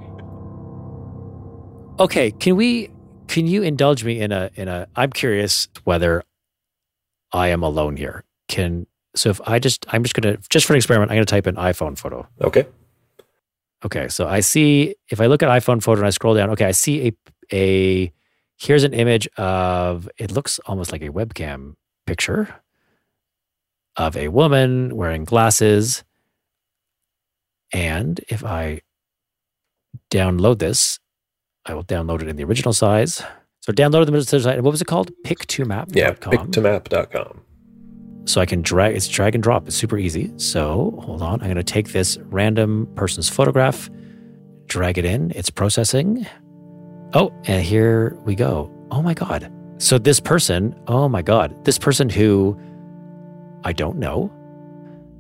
Okay, 2.00 2.32
can 2.32 2.56
we? 2.56 2.90
Can 3.34 3.48
you 3.48 3.64
indulge 3.64 4.04
me 4.04 4.20
in 4.20 4.32
a 4.32 4.52
in 4.54 4.68
a? 4.68 4.88
I'm 4.96 5.10
curious 5.10 5.68
whether 5.86 6.24
I 7.32 7.48
am 7.48 7.64
alone 7.64 7.98
here. 7.98 8.26
Can 8.48 8.86
so 9.16 9.32
if 9.32 9.42
I 9.48 9.58
just 9.58 9.88
I'm 9.90 10.04
just 10.04 10.14
gonna 10.14 10.38
just 10.52 10.68
for 10.68 10.74
an 10.74 10.78
experiment 10.78 11.10
I'm 11.10 11.16
gonna 11.16 11.26
type 11.26 11.48
in 11.48 11.56
iPhone 11.56 11.98
photo. 11.98 12.28
okay. 12.42 12.68
Okay, 13.84 14.08
so 14.08 14.28
I 14.28 14.42
see 14.42 14.94
if 15.10 15.20
I 15.20 15.26
look 15.26 15.42
at 15.42 15.50
iPhone 15.50 15.82
photo 15.82 16.02
and 16.02 16.08
I 16.08 16.12
scroll 16.12 16.36
down, 16.36 16.52
okay, 16.52 16.66
I 16.66 16.74
see 16.74 17.08
a 17.08 17.14
a 17.52 18.14
here's 18.60 18.84
an 18.84 18.94
image 18.94 19.28
of 19.36 20.08
it 20.20 20.30
looks 20.30 20.60
almost 20.68 20.92
like 20.92 21.02
a 21.02 21.10
webcam 21.10 21.74
picture 22.06 22.54
of 23.98 24.16
a 24.16 24.28
woman 24.28 24.96
wearing 24.96 25.24
glasses. 25.24 26.04
And 27.74 28.22
if 28.30 28.46
I 28.46 28.82
download 30.12 30.60
this, 30.60 31.00
I 31.66 31.74
will 31.74 31.84
download 31.84 32.22
it 32.22 32.28
in 32.28 32.36
the 32.36 32.44
original 32.44 32.74
size. 32.74 33.24
So 33.62 33.72
download 33.72 34.06
the 34.06 34.14
original 34.14 34.42
size. 34.42 34.62
What 34.62 34.72
was 34.72 34.82
it 34.82 34.86
called? 34.86 35.12
Pic2map.com. 35.26 35.94
Yeah, 35.94 36.12
pic2map.com. 36.12 37.42
So 38.26 38.42
I 38.42 38.46
can 38.46 38.62
drag, 38.62 38.96
it's 38.96 39.08
drag 39.08 39.36
and 39.36 39.44
drop. 39.44 39.68
It's 39.68 39.76
super 39.76 39.98
easy. 39.98 40.32
So 40.38 41.00
hold 41.02 41.22
on. 41.22 41.42
I'm 41.42 41.48
going 41.48 41.56
to 41.56 41.64
take 41.64 41.90
this 41.90 42.18
random 42.24 42.88
person's 42.96 43.30
photograph, 43.30 43.90
drag 44.68 44.98
it 44.98 45.06
in. 45.06 45.32
It's 45.36 45.50
processing. 45.50 46.26
Oh, 47.14 47.34
and 47.46 47.64
here 47.64 48.18
we 48.24 48.36
go. 48.36 48.72
Oh 48.92 49.02
my 49.02 49.14
God. 49.14 49.52
So 49.78 49.98
this 49.98 50.20
person, 50.20 50.76
oh 50.88 51.08
my 51.10 51.22
God, 51.22 51.66
this 51.66 51.78
person 51.78 52.10
who 52.10 52.58
I 53.64 53.74
don't 53.74 53.98
know, 53.98 54.32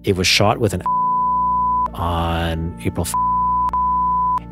it 0.03 0.15
was 0.15 0.27
shot 0.27 0.60
with 0.60 0.73
an 0.73 0.82
on 1.93 2.77
April. 2.84 3.06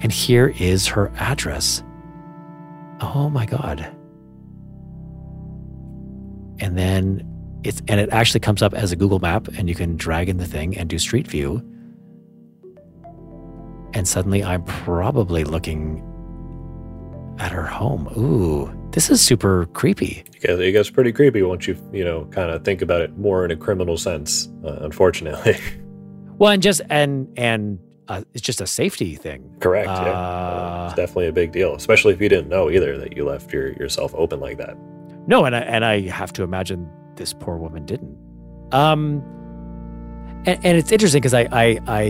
And 0.01 0.11
here 0.11 0.53
is 0.59 0.87
her 0.87 1.11
address. 1.17 1.83
Oh 3.01 3.29
my 3.29 3.45
God. 3.45 3.79
And 6.59 6.77
then 6.77 7.27
it's 7.63 7.81
and 7.87 7.99
it 7.99 8.09
actually 8.11 8.39
comes 8.39 8.61
up 8.61 8.73
as 8.73 8.91
a 8.91 8.95
Google 8.95 9.19
map 9.19 9.47
and 9.49 9.69
you 9.69 9.75
can 9.75 9.95
drag 9.97 10.29
in 10.29 10.37
the 10.37 10.45
thing 10.45 10.77
and 10.77 10.89
do 10.89 10.97
street 10.97 11.27
view. 11.27 11.65
And 13.93 14.07
suddenly 14.07 14.43
I'm 14.43 14.63
probably 14.63 15.43
looking 15.43 16.07
at 17.39 17.51
her 17.51 17.65
home. 17.65 18.07
Ooh, 18.17 18.71
this 18.91 19.09
is 19.09 19.21
super 19.21 19.65
creepy. 19.67 20.23
It 20.35 20.41
gets, 20.41 20.59
it 20.59 20.71
gets 20.71 20.89
pretty 20.89 21.11
creepy 21.11 21.41
once 21.41 21.67
you, 21.67 21.77
you 21.91 22.05
know, 22.05 22.25
kind 22.25 22.51
of 22.51 22.63
think 22.63 22.81
about 22.81 23.01
it 23.01 23.17
more 23.17 23.43
in 23.43 23.51
a 23.51 23.55
criminal 23.55 23.97
sense, 23.97 24.47
uh, 24.65 24.77
unfortunately. 24.81 25.57
Well, 26.37 26.53
and 26.53 26.63
just 26.63 26.81
and 26.89 27.27
and 27.37 27.77
uh, 28.11 28.23
it's 28.33 28.41
just 28.41 28.59
a 28.59 28.67
safety 28.67 29.15
thing. 29.15 29.49
Correct. 29.61 29.87
yeah. 29.87 29.93
Uh, 29.93 30.85
it's 30.87 30.95
definitely 30.95 31.27
a 31.27 31.31
big 31.31 31.53
deal, 31.53 31.73
especially 31.75 32.13
if 32.13 32.19
you 32.19 32.27
didn't 32.27 32.49
know 32.49 32.69
either 32.69 32.97
that 32.97 33.15
you 33.15 33.23
left 33.23 33.53
your, 33.53 33.71
yourself 33.73 34.13
open 34.15 34.41
like 34.41 34.57
that. 34.57 34.75
No, 35.27 35.45
and 35.45 35.55
I, 35.55 35.59
and 35.59 35.85
I 35.85 36.01
have 36.09 36.33
to 36.33 36.43
imagine 36.43 36.89
this 37.15 37.31
poor 37.31 37.55
woman 37.55 37.85
didn't. 37.85 38.17
Um, 38.73 39.23
and, 40.45 40.59
and 40.65 40.77
it's 40.77 40.91
interesting 40.91 41.21
because 41.21 41.33
I, 41.33 41.47
I, 41.53 41.79
I, 41.87 42.01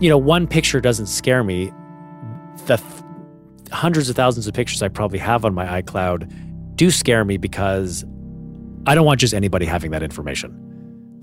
you 0.00 0.08
know, 0.08 0.18
one 0.18 0.48
picture 0.48 0.80
doesn't 0.80 1.06
scare 1.06 1.44
me. 1.44 1.72
The 2.66 2.78
th- 2.78 3.70
hundreds 3.70 4.08
of 4.08 4.16
thousands 4.16 4.48
of 4.48 4.54
pictures 4.54 4.82
I 4.82 4.88
probably 4.88 5.20
have 5.20 5.44
on 5.44 5.54
my 5.54 5.80
iCloud 5.80 6.74
do 6.74 6.90
scare 6.90 7.24
me 7.24 7.36
because 7.36 8.04
I 8.86 8.96
don't 8.96 9.06
want 9.06 9.20
just 9.20 9.32
anybody 9.32 9.64
having 9.64 9.92
that 9.92 10.02
information. 10.02 10.65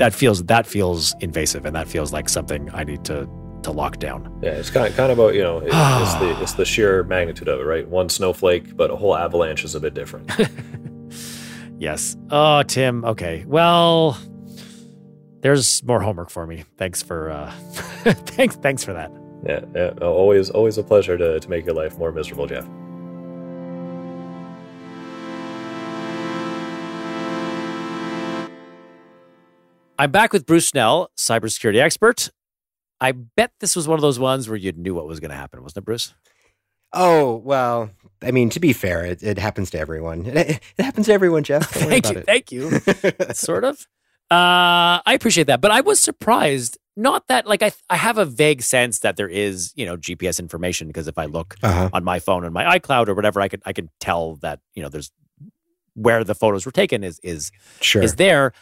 That 0.04 0.14
feels 0.14 0.44
that 0.44 0.68
feels 0.68 1.16
invasive, 1.22 1.66
and 1.66 1.74
that 1.78 1.88
feels 1.88 2.12
like 2.12 2.28
something 2.28 2.70
I 2.74 2.84
need 2.84 3.06
to 3.06 3.26
to 3.62 3.72
lock 3.72 4.00
down. 4.00 4.38
Yeah, 4.44 4.50
it's 4.50 4.70
kind 4.70 4.86
of, 4.86 4.98
kind 4.98 5.14
of 5.14 5.18
about 5.18 5.34
you 5.34 5.42
know 5.42 5.60
it, 5.60 5.70
it's 5.72 6.14
the 6.16 6.38
it's 6.42 6.54
the 6.56 6.66
sheer 6.66 7.04
magnitude 7.04 7.48
of 7.48 7.62
it, 7.62 7.64
right? 7.64 7.88
One 7.88 8.10
snowflake, 8.10 8.76
but 8.76 8.92
a 8.92 8.98
whole 8.98 9.16
avalanche 9.16 9.64
is 9.64 9.76
a 9.76 9.80
bit 9.80 9.94
different. 9.94 10.30
yes. 11.80 12.18
Oh, 12.30 12.64
Tim. 12.64 13.06
Okay. 13.06 13.46
Well, 13.48 14.18
there's 15.40 15.82
more 15.86 16.02
homework 16.02 16.32
for 16.32 16.46
me. 16.46 16.66
Thanks 16.78 17.02
for 17.02 17.32
uh, 17.32 17.52
thanks 18.04 18.58
thanks 18.58 18.84
for 18.84 18.92
that. 18.92 19.10
Yeah, 19.46 19.62
yeah. 19.74 20.06
Always 20.06 20.50
always 20.50 20.78
a 20.78 20.84
pleasure 20.84 21.18
to 21.18 21.40
to 21.40 21.50
make 21.50 21.66
your 21.66 21.76
life 21.76 21.98
more 21.98 22.12
miserable, 22.12 22.46
Jeff. 22.46 22.68
I'm 29.98 30.12
back 30.12 30.34
with 30.34 30.46
Bruce 30.46 30.68
Snell, 30.68 31.12
cybersecurity 31.18 31.80
expert. 31.80 32.30
I 33.00 33.12
bet 33.12 33.52
this 33.60 33.76
was 33.76 33.88
one 33.88 33.98
of 33.98 34.02
those 34.02 34.18
ones 34.18 34.48
where 34.48 34.58
you 34.58 34.72
knew 34.72 34.96
what 34.96 35.06
was 35.06 35.20
going 35.20 35.32
to 35.32 35.38
happen, 35.38 35.62
wasn't 35.62 35.84
it, 35.84 35.86
Bruce? 35.86 36.14
Oh, 36.94 37.36
well, 37.38 37.92
I 38.22 38.32
mean, 38.32 38.50
to 38.52 38.60
be 38.60 38.74
fair, 38.74 39.06
it, 39.06 39.22
it 39.22 39.38
happens 39.38 39.72
to 39.72 39.80
everyone. 39.80 40.26
It, 40.26 40.62
it, 40.78 40.84
happens 40.84 41.08
to 41.08 41.14
everyone, 41.14 41.44
Jeff. 41.44 41.70
thank 41.70 42.10
you. 42.10 42.22
Thank 42.22 42.52
you. 42.52 42.80
sort 43.34 43.64
of. 43.64 43.88
Uh, 44.32 45.02
I 45.06 45.14
appreciate 45.14 45.48
that. 45.48 45.62
But 45.62 45.72
I 45.72 45.82
was 45.82 46.00
surprised. 46.00 46.78
Not 46.96 47.28
that, 47.28 47.48
like, 47.48 47.64
I, 47.64 47.72
I 47.90 47.98
have 47.98 48.18
a 48.18 48.26
vague 48.26 48.62
sense 48.62 49.00
that 49.00 49.18
there 49.18 49.28
is, 49.28 49.74
you 49.76 49.86
know, 49.86 49.98
GPS 49.98 50.40
information 50.40 50.88
because 50.88 51.08
if 51.08 51.18
I 51.18 51.26
look 51.26 51.56
uh-huh. 51.64 51.90
on 51.92 52.04
my 52.04 52.20
phone 52.20 52.46
and 52.46 52.54
my 52.54 52.80
iCloud 52.80 53.08
or 53.08 53.16
whatever, 53.16 53.42
I 53.42 53.48
can 53.48 53.62
I 53.66 53.74
can 53.74 53.90
tell 54.00 54.36
that, 54.38 54.60
you 54.76 54.84
know, 54.84 54.90
there's 54.90 55.12
where 55.96 56.24
the 56.24 56.36
photos 56.36 56.66
were 56.66 56.72
taken 56.72 57.04
is 57.04 57.20
is 57.24 57.52
sure. 57.82 58.04
is 58.04 58.16
there. 58.16 58.54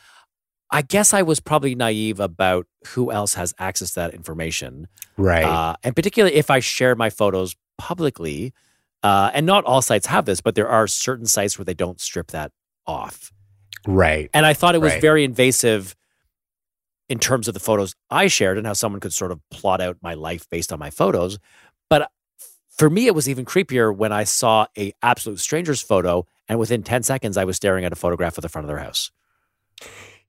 I 0.71 0.81
guess 0.81 1.13
I 1.13 1.21
was 1.21 1.39
probably 1.39 1.75
naive 1.75 2.19
about 2.19 2.65
who 2.87 3.11
else 3.11 3.33
has 3.33 3.53
access 3.59 3.89
to 3.93 3.99
that 4.01 4.13
information. 4.13 4.87
Right. 5.17 5.43
Uh, 5.43 5.75
and 5.83 5.95
particularly 5.95 6.35
if 6.35 6.49
I 6.49 6.59
share 6.59 6.95
my 6.95 7.09
photos 7.09 7.55
publicly, 7.77 8.53
uh, 9.03 9.31
and 9.33 9.45
not 9.45 9.65
all 9.65 9.81
sites 9.81 10.07
have 10.07 10.25
this, 10.25 10.41
but 10.41 10.55
there 10.55 10.69
are 10.69 10.87
certain 10.87 11.25
sites 11.25 11.57
where 11.57 11.65
they 11.65 11.73
don't 11.73 11.99
strip 11.99 12.27
that 12.27 12.51
off. 12.85 13.31
Right. 13.85 14.29
And 14.33 14.45
I 14.45 14.53
thought 14.53 14.75
it 14.75 14.81
was 14.81 14.93
right. 14.93 15.01
very 15.01 15.23
invasive 15.23 15.95
in 17.09 17.19
terms 17.19 17.47
of 17.49 17.53
the 17.53 17.59
photos 17.59 17.93
I 18.09 18.27
shared 18.27 18.57
and 18.57 18.65
how 18.65 18.73
someone 18.73 19.01
could 19.01 19.13
sort 19.13 19.31
of 19.31 19.41
plot 19.49 19.81
out 19.81 19.97
my 20.01 20.13
life 20.13 20.47
based 20.49 20.71
on 20.71 20.79
my 20.79 20.89
photos. 20.89 21.39
But 21.89 22.09
for 22.69 22.89
me, 22.89 23.07
it 23.07 23.15
was 23.15 23.27
even 23.27 23.43
creepier 23.43 23.93
when 23.93 24.13
I 24.13 24.23
saw 24.23 24.67
a 24.77 24.93
absolute 25.01 25.39
stranger's 25.39 25.81
photo, 25.81 26.25
and 26.47 26.57
within 26.57 26.83
10 26.83 27.03
seconds, 27.03 27.35
I 27.35 27.43
was 27.43 27.57
staring 27.57 27.83
at 27.83 27.91
a 27.91 27.97
photograph 27.97 28.37
of 28.37 28.43
the 28.43 28.49
front 28.49 28.65
of 28.65 28.69
their 28.69 28.79
house. 28.83 29.11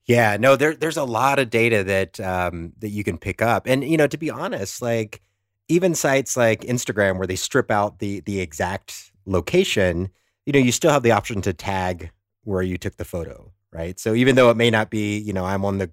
Yeah, 0.05 0.35
no, 0.37 0.55
there, 0.55 0.75
there's 0.75 0.97
a 0.97 1.05
lot 1.05 1.39
of 1.39 1.49
data 1.49 1.83
that 1.85 2.19
um, 2.19 2.73
that 2.79 2.89
you 2.89 3.03
can 3.03 3.17
pick 3.17 3.41
up, 3.41 3.67
and 3.67 3.83
you 3.83 3.95
know, 3.95 4.07
to 4.07 4.17
be 4.17 4.29
honest, 4.29 4.81
like 4.81 5.21
even 5.69 5.95
sites 5.95 6.35
like 6.35 6.61
Instagram 6.61 7.17
where 7.17 7.27
they 7.27 7.37
strip 7.37 7.71
out 7.71 7.99
the 7.99 8.19
the 8.21 8.41
exact 8.41 9.11
location, 9.25 10.09
you 10.45 10.51
know, 10.53 10.59
you 10.59 10.73
still 10.73 10.91
have 10.91 11.03
the 11.03 11.11
option 11.11 11.41
to 11.43 11.53
tag 11.53 12.11
where 12.43 12.61
you 12.61 12.77
took 12.77 12.97
the 12.97 13.05
photo, 13.05 13.53
right? 13.71 13.97
So 13.97 14.13
even 14.13 14.35
though 14.35 14.49
it 14.49 14.57
may 14.57 14.69
not 14.69 14.89
be, 14.89 15.17
you 15.19 15.31
know, 15.31 15.45
I'm 15.45 15.63
on 15.63 15.77
the 15.77 15.89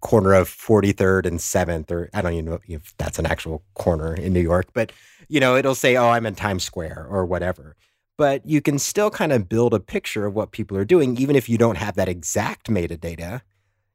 corner 0.00 0.34
of 0.34 0.50
43rd 0.50 1.24
and 1.24 1.38
7th, 1.38 1.90
or 1.90 2.10
I 2.12 2.20
don't 2.20 2.34
even 2.34 2.44
know 2.44 2.58
if 2.68 2.94
that's 2.98 3.18
an 3.18 3.24
actual 3.24 3.64
corner 3.72 4.14
in 4.14 4.34
New 4.34 4.42
York, 4.42 4.66
but 4.74 4.92
you 5.28 5.40
know, 5.40 5.56
it'll 5.56 5.74
say, 5.74 5.96
oh, 5.96 6.10
I'm 6.10 6.26
in 6.26 6.34
Times 6.34 6.64
Square 6.64 7.06
or 7.08 7.24
whatever. 7.24 7.76
But 8.18 8.46
you 8.46 8.60
can 8.60 8.78
still 8.78 9.10
kind 9.10 9.32
of 9.32 9.48
build 9.48 9.72
a 9.72 9.80
picture 9.80 10.26
of 10.26 10.34
what 10.34 10.52
people 10.52 10.76
are 10.76 10.84
doing, 10.84 11.16
even 11.16 11.34
if 11.34 11.48
you 11.48 11.56
don't 11.56 11.78
have 11.78 11.96
that 11.96 12.08
exact 12.08 12.68
metadata 12.70 13.40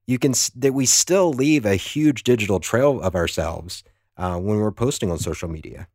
you 0.09 0.17
can 0.17 0.33
that 0.55 0.73
we 0.73 0.87
still 0.87 1.31
leave 1.31 1.65
a 1.65 1.75
huge 1.75 2.23
digital 2.23 2.59
trail 2.59 2.99
of 2.99 3.13
ourselves 3.13 3.83
uh, 4.17 4.37
when 4.37 4.57
we're 4.57 4.71
posting 4.71 5.11
on 5.11 5.19
social 5.19 5.47
media. 5.47 5.87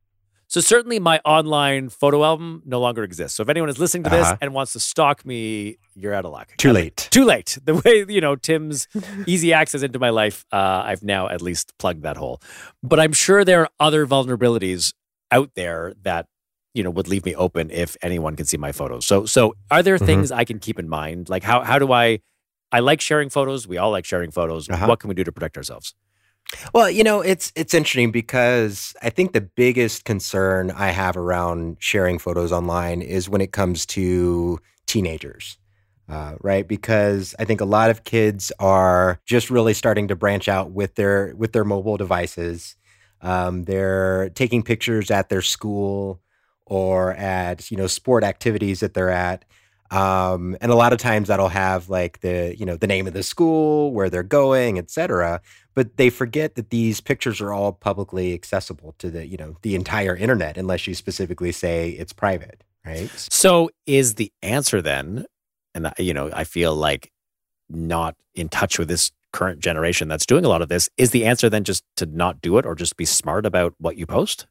So 0.46 0.60
certainly, 0.60 1.00
my 1.00 1.20
online 1.24 1.88
photo 1.88 2.22
album 2.22 2.62
no 2.64 2.78
longer 2.78 3.02
exists. 3.02 3.36
So 3.36 3.42
if 3.42 3.48
anyone 3.48 3.68
is 3.68 3.80
listening 3.80 4.04
to 4.04 4.10
this 4.10 4.26
uh-huh. 4.26 4.36
and 4.40 4.54
wants 4.54 4.72
to 4.74 4.78
stalk 4.78 5.26
me, 5.26 5.78
you're 5.96 6.14
out 6.14 6.24
of 6.24 6.30
luck. 6.30 6.52
Too 6.58 6.72
late. 6.72 7.08
Too 7.10 7.24
late. 7.24 7.58
The 7.64 7.74
way 7.74 8.04
you 8.08 8.20
know 8.20 8.36
Tim's 8.36 8.86
easy 9.26 9.52
access 9.52 9.82
into 9.82 9.98
my 9.98 10.10
life, 10.10 10.46
uh, 10.52 10.82
I've 10.84 11.02
now 11.02 11.28
at 11.28 11.42
least 11.42 11.72
plugged 11.78 12.04
that 12.04 12.16
hole. 12.16 12.40
But 12.84 13.00
I'm 13.00 13.12
sure 13.12 13.44
there 13.44 13.62
are 13.62 13.70
other 13.80 14.06
vulnerabilities 14.06 14.92
out 15.32 15.50
there 15.56 15.92
that 16.02 16.26
you 16.72 16.84
know 16.84 16.90
would 16.90 17.08
leave 17.08 17.24
me 17.24 17.34
open 17.34 17.68
if 17.72 17.96
anyone 18.00 18.36
can 18.36 18.46
see 18.46 18.58
my 18.58 18.70
photos. 18.70 19.06
So 19.06 19.26
so 19.26 19.56
are 19.72 19.82
there 19.82 19.96
mm-hmm. 19.96 20.06
things 20.06 20.30
I 20.30 20.44
can 20.44 20.60
keep 20.60 20.78
in 20.78 20.88
mind? 20.88 21.28
Like 21.28 21.42
how 21.42 21.64
how 21.64 21.80
do 21.80 21.90
I 21.90 22.20
I 22.74 22.80
like 22.80 23.00
sharing 23.00 23.30
photos. 23.30 23.68
We 23.68 23.78
all 23.78 23.92
like 23.92 24.04
sharing 24.04 24.32
photos. 24.32 24.68
Uh-huh. 24.68 24.86
What 24.88 24.98
can 24.98 25.06
we 25.06 25.14
do 25.14 25.22
to 25.22 25.30
protect 25.30 25.56
ourselves? 25.56 25.94
Well, 26.72 26.90
you 26.90 27.04
know, 27.04 27.20
it's 27.20 27.52
it's 27.54 27.72
interesting 27.72 28.10
because 28.10 28.96
I 29.00 29.10
think 29.10 29.32
the 29.32 29.40
biggest 29.40 30.04
concern 30.04 30.72
I 30.72 30.88
have 30.88 31.16
around 31.16 31.76
sharing 31.78 32.18
photos 32.18 32.50
online 32.50 33.00
is 33.00 33.28
when 33.28 33.40
it 33.40 33.52
comes 33.52 33.86
to 33.86 34.58
teenagers. 34.86 35.56
Uh, 36.06 36.34
right 36.42 36.68
because 36.68 37.34
i 37.38 37.46
think 37.46 37.62
a 37.62 37.64
lot 37.64 37.88
of 37.88 38.04
kids 38.04 38.52
are 38.58 39.18
just 39.24 39.48
really 39.48 39.72
starting 39.72 40.06
to 40.06 40.14
branch 40.14 40.48
out 40.48 40.70
with 40.70 40.96
their 40.96 41.34
with 41.34 41.52
their 41.54 41.64
mobile 41.64 41.96
devices 41.96 42.76
um, 43.22 43.64
they're 43.64 44.28
taking 44.34 44.62
pictures 44.62 45.10
at 45.10 45.30
their 45.30 45.40
school 45.40 46.20
or 46.66 47.14
at 47.14 47.70
you 47.70 47.78
know 47.78 47.86
sport 47.86 48.22
activities 48.22 48.80
that 48.80 48.92
they're 48.92 49.08
at 49.08 49.46
um, 49.94 50.56
and 50.60 50.72
a 50.72 50.74
lot 50.74 50.92
of 50.92 50.98
times 50.98 51.28
that'll 51.28 51.48
have 51.48 51.88
like 51.88 52.20
the, 52.20 52.56
you 52.58 52.66
know, 52.66 52.76
the 52.76 52.88
name 52.88 53.06
of 53.06 53.12
the 53.12 53.22
school, 53.22 53.92
where 53.92 54.10
they're 54.10 54.24
going, 54.24 54.76
etc. 54.76 55.40
But 55.74 55.98
they 55.98 56.10
forget 56.10 56.56
that 56.56 56.70
these 56.70 57.00
pictures 57.00 57.40
are 57.40 57.52
all 57.52 57.72
publicly 57.72 58.34
accessible 58.34 58.96
to 58.98 59.08
the, 59.08 59.24
you 59.24 59.36
know, 59.36 59.56
the 59.62 59.76
entire 59.76 60.16
internet, 60.16 60.58
unless 60.58 60.88
you 60.88 60.94
specifically 60.96 61.52
say 61.52 61.90
it's 61.90 62.12
private, 62.12 62.64
right? 62.84 63.08
So 63.30 63.70
is 63.86 64.16
the 64.16 64.32
answer 64.42 64.82
then, 64.82 65.26
and 65.76 65.92
you 65.98 66.12
know, 66.12 66.28
I 66.32 66.42
feel 66.42 66.74
like 66.74 67.12
not 67.68 68.16
in 68.34 68.48
touch 68.48 68.80
with 68.80 68.88
this 68.88 69.12
current 69.32 69.60
generation 69.60 70.08
that's 70.08 70.26
doing 70.26 70.44
a 70.44 70.48
lot 70.48 70.62
of 70.62 70.68
this, 70.68 70.88
is 70.96 71.12
the 71.12 71.24
answer 71.24 71.48
then 71.48 71.62
just 71.62 71.84
to 71.98 72.06
not 72.06 72.40
do 72.40 72.58
it 72.58 72.66
or 72.66 72.74
just 72.74 72.96
be 72.96 73.04
smart 73.04 73.46
about 73.46 73.74
what 73.78 73.96
you 73.96 74.06
post? 74.06 74.48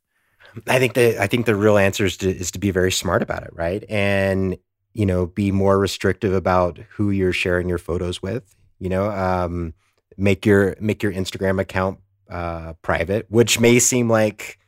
I 0.67 0.79
think 0.79 0.93
the 0.93 1.21
I 1.21 1.27
think 1.27 1.47
the 1.47 1.55
real 1.55 1.77
answer 1.77 2.05
is 2.05 2.15
to 2.17 2.29
is 2.29 2.51
to 2.51 2.59
be 2.59 2.71
very 2.71 2.91
smart 2.91 3.21
about 3.21 3.43
it, 3.43 3.49
right? 3.53 3.83
And 3.89 4.57
you 4.93 5.05
know, 5.05 5.25
be 5.25 5.51
more 5.51 5.79
restrictive 5.79 6.33
about 6.33 6.79
who 6.91 7.09
you're 7.09 7.33
sharing 7.33 7.67
your 7.67 7.77
photos 7.77 8.21
with. 8.21 8.55
You 8.79 8.89
know, 8.89 9.09
um, 9.09 9.73
make 10.17 10.45
your 10.45 10.75
make 10.79 11.01
your 11.01 11.11
Instagram 11.11 11.59
account 11.59 11.99
uh, 12.29 12.73
private, 12.81 13.25
which 13.29 13.59
may 13.59 13.79
seem 13.79 14.09
like, 14.09 14.59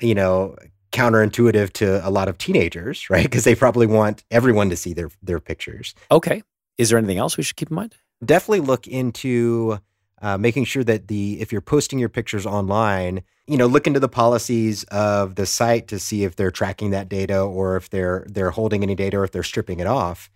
you 0.00 0.14
know, 0.14 0.56
counterintuitive 0.92 1.72
to 1.74 2.06
a 2.06 2.10
lot 2.10 2.28
of 2.28 2.38
teenagers, 2.38 3.08
right? 3.10 3.24
Because 3.24 3.44
they 3.44 3.54
probably 3.54 3.86
want 3.86 4.24
everyone 4.30 4.70
to 4.70 4.76
see 4.76 4.92
their 4.92 5.10
their 5.22 5.40
pictures. 5.40 5.94
Okay. 6.10 6.42
Is 6.76 6.90
there 6.90 6.98
anything 6.98 7.18
else 7.18 7.36
we 7.36 7.44
should 7.44 7.56
keep 7.56 7.70
in 7.70 7.76
mind? 7.76 7.94
Definitely 8.24 8.60
look 8.60 8.86
into 8.86 9.78
uh, 10.24 10.38
making 10.38 10.64
sure 10.64 10.82
that 10.82 11.08
the 11.08 11.38
if 11.38 11.52
you're 11.52 11.60
posting 11.60 11.98
your 11.98 12.08
pictures 12.08 12.46
online, 12.46 13.22
you 13.46 13.58
know, 13.58 13.66
look 13.66 13.86
into 13.86 14.00
the 14.00 14.08
policies 14.08 14.82
of 14.84 15.34
the 15.34 15.44
site 15.44 15.86
to 15.88 15.98
see 15.98 16.24
if 16.24 16.34
they're 16.34 16.50
tracking 16.50 16.90
that 16.90 17.10
data 17.10 17.38
or 17.40 17.76
if 17.76 17.90
they're 17.90 18.24
they're 18.26 18.50
holding 18.50 18.82
any 18.82 18.94
data 18.94 19.18
or 19.18 19.24
if 19.24 19.32
they're 19.32 19.42
stripping 19.42 19.80
it 19.80 19.86
off, 19.86 20.30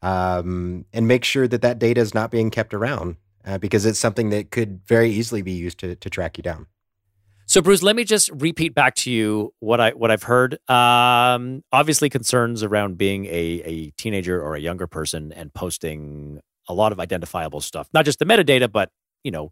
um, 0.00 0.86
and 0.94 1.06
make 1.06 1.24
sure 1.24 1.46
that 1.46 1.60
that 1.60 1.78
data 1.78 2.00
is 2.00 2.14
not 2.14 2.30
being 2.30 2.48
kept 2.48 2.72
around 2.72 3.16
uh, 3.44 3.58
because 3.58 3.84
it's 3.84 3.98
something 3.98 4.30
that 4.30 4.50
could 4.50 4.80
very 4.86 5.10
easily 5.10 5.42
be 5.42 5.52
used 5.52 5.78
to 5.80 5.94
to 5.94 6.08
track 6.08 6.38
you 6.38 6.42
down. 6.42 6.66
So, 7.44 7.60
Bruce, 7.60 7.82
let 7.82 7.96
me 7.96 8.04
just 8.04 8.30
repeat 8.30 8.74
back 8.74 8.94
to 8.94 9.10
you 9.10 9.52
what 9.60 9.78
I 9.78 9.90
what 9.90 10.10
I've 10.10 10.22
heard. 10.22 10.54
Um, 10.70 11.62
obviously, 11.70 12.08
concerns 12.08 12.62
around 12.62 12.96
being 12.96 13.26
a 13.26 13.62
a 13.66 13.90
teenager 13.98 14.42
or 14.42 14.54
a 14.54 14.60
younger 14.60 14.86
person 14.86 15.34
and 15.34 15.52
posting 15.52 16.40
a 16.66 16.72
lot 16.72 16.92
of 16.92 16.98
identifiable 16.98 17.60
stuff, 17.60 17.90
not 17.92 18.06
just 18.06 18.18
the 18.18 18.24
metadata, 18.24 18.72
but 18.72 18.88
you 19.24 19.30
know, 19.30 19.50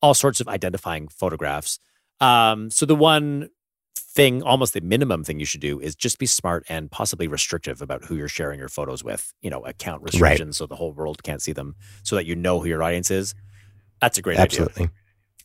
all 0.00 0.14
sorts 0.14 0.40
of 0.40 0.48
identifying 0.48 1.08
photographs. 1.08 1.78
Um, 2.20 2.70
so 2.70 2.86
the 2.86 2.94
one 2.94 3.50
thing, 3.96 4.42
almost 4.42 4.72
the 4.72 4.80
minimum 4.80 5.22
thing 5.24 5.38
you 5.38 5.44
should 5.44 5.60
do 5.60 5.78
is 5.78 5.94
just 5.94 6.18
be 6.18 6.26
smart 6.26 6.64
and 6.68 6.90
possibly 6.90 7.28
restrictive 7.28 7.82
about 7.82 8.04
who 8.04 8.16
you're 8.16 8.28
sharing 8.28 8.58
your 8.58 8.68
photos 8.68 9.04
with. 9.04 9.32
You 9.42 9.50
know, 9.50 9.64
account 9.64 10.02
restrictions 10.02 10.48
right. 10.48 10.54
so 10.54 10.66
the 10.66 10.76
whole 10.76 10.92
world 10.92 11.22
can't 11.22 11.42
see 11.42 11.52
them, 11.52 11.76
so 12.02 12.16
that 12.16 12.26
you 12.26 12.34
know 12.34 12.60
who 12.60 12.68
your 12.68 12.82
audience 12.82 13.10
is. 13.10 13.34
That's 14.00 14.18
a 14.18 14.22
great 14.22 14.38
Absolutely. 14.38 14.84
idea. 14.84 14.92